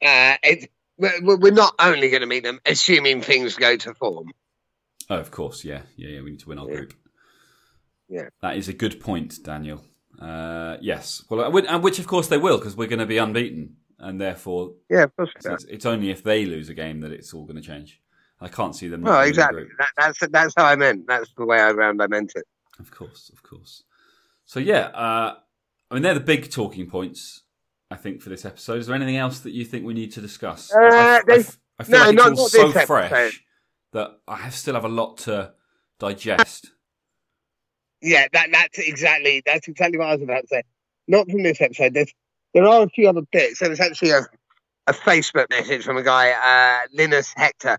[0.01, 4.31] uh, it, we're, we're not only going to meet them, assuming things go to form.
[5.11, 6.21] Oh, of course, yeah, yeah, yeah.
[6.21, 6.77] We need to win our Yeah.
[6.77, 6.95] group.
[8.09, 8.29] Yeah.
[8.43, 9.83] that is a good point, Daniel.
[10.21, 13.19] Uh, yes, well, uh, and which of course they will because we're going to be
[13.19, 15.33] unbeaten, and therefore Yeah, of course.
[15.45, 18.01] it's, it's only if they lose a game that it's all going to change.
[18.41, 19.03] I can't see them.
[19.03, 19.65] Well, exactly.
[19.79, 21.09] That, that's that's how I meant.
[21.09, 22.45] That's the way around I meant it.
[22.79, 23.83] Of course, of course.
[24.47, 25.35] So yeah, uh,
[25.91, 27.43] I mean they're the big talking points.
[27.91, 28.79] I think for this episode.
[28.79, 30.73] Is there anything else that you think we need to discuss?
[30.73, 31.45] Uh, I, I, I,
[31.79, 33.41] I feel no, like it's not- all so fresh
[33.93, 35.53] that I have, still have a lot to
[36.01, 36.71] digest.
[38.03, 40.63] Yeah, that that's exactly that's exactly what I was about to say.
[41.09, 41.95] Not from this episode.
[41.95, 42.13] There's
[42.53, 43.61] there are a few other bits.
[43.61, 44.27] There was actually a,
[44.87, 47.79] a Facebook message from a guy, uh, Linus Hector.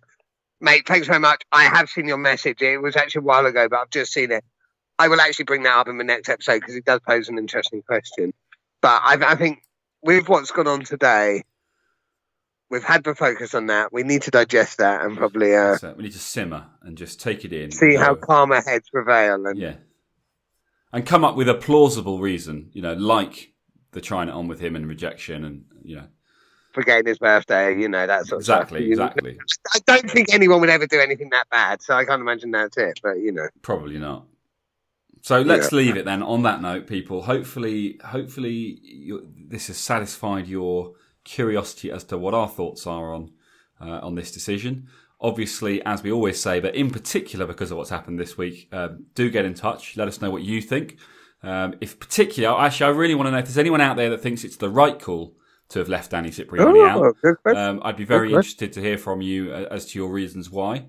[0.62, 1.44] Mate, thanks very much.
[1.52, 2.62] I have seen your message.
[2.62, 4.44] It was actually a while ago, but I've just seen it.
[4.98, 7.38] I will actually bring that up in the next episode because it does pose an
[7.38, 8.34] interesting question.
[8.82, 9.62] But I, I think
[10.02, 11.44] with what's gone on today,
[12.70, 13.92] we've had the focus on that.
[13.92, 17.20] We need to digest that and probably uh, so we need to simmer and just
[17.20, 17.72] take it in.
[17.72, 19.46] see how calmer heads prevail.
[19.46, 19.76] And Yeah.
[20.94, 23.52] And come up with a plausible reason, you know, like
[23.92, 26.08] the trying it on with him and rejection and, you know,
[26.76, 29.16] forgetting his birthday, you know, that sort of exactly, stuff.
[29.18, 29.38] exactly.
[29.74, 32.78] I don't think anyone would ever do anything that bad, so I can't imagine that's
[32.78, 33.00] it.
[33.02, 34.26] But you know, Probably not.
[35.26, 35.78] So let's Yeah.
[35.78, 37.24] leave it then on that note, people.
[37.24, 38.80] Hopefully, hopefully
[39.50, 43.32] this has satisfied your curiosity as to what our thoughts are on
[43.82, 44.88] uh, on this decision.
[45.20, 49.08] Obviously, as we always say, but in particular because of what's happened this week, um,
[49.16, 49.98] do get in touch.
[49.98, 50.98] Let us know what you think.
[51.42, 54.22] Um, if particular, actually, I really want to know if there's anyone out there that
[54.22, 55.36] thinks it's the right call
[55.70, 57.02] to have left Danny Cipriani out.
[57.02, 57.58] oh, good.
[57.58, 60.86] Um, I'd be very interested to hear from you uh, as to your reasons why.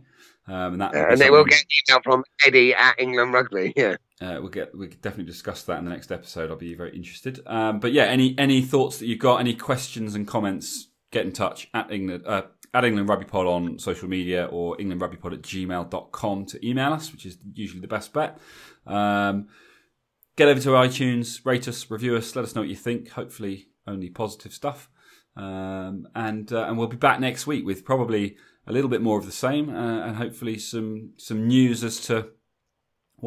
[0.47, 3.72] Um, and that would and they will get an email from Eddie at England Rugby.
[3.76, 6.51] Yeah, uh, we'll get we will definitely discuss that in the next episode.
[6.51, 7.41] I'll be very interested.
[7.47, 11.33] Um, but yeah, any any thoughts that you've got, any questions and comments, get in
[11.33, 12.43] touch at England uh,
[12.73, 17.27] at England Rugby Pod on social media or englandrugbypod at gmail.com to email us, which
[17.27, 18.39] is usually the best bet.
[18.87, 19.49] Um,
[20.37, 23.11] get over to iTunes, rate us, review us, let us know what you think.
[23.11, 24.89] Hopefully, only positive stuff.
[25.37, 28.37] Um, and uh, and we'll be back next week with probably
[28.67, 32.29] a little bit more of the same, uh, and hopefully some some news as to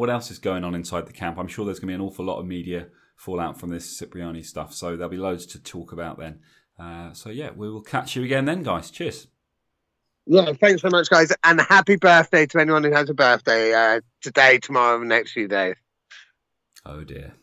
[0.00, 1.38] what else is going on inside the camp.
[1.38, 2.86] I'm sure there's going to be an awful lot of media
[3.16, 6.40] fallout from this Cipriani stuff, so there'll be loads to talk about then.
[6.78, 8.90] Uh, so yeah, we will catch you again then, guys.
[8.90, 9.26] Cheers.
[10.24, 10.54] yeah.
[10.54, 14.58] Thanks so much, guys, and happy birthday to anyone who has a birthday uh, today,
[14.58, 15.76] tomorrow, and the next few days.
[16.86, 17.34] Oh dear.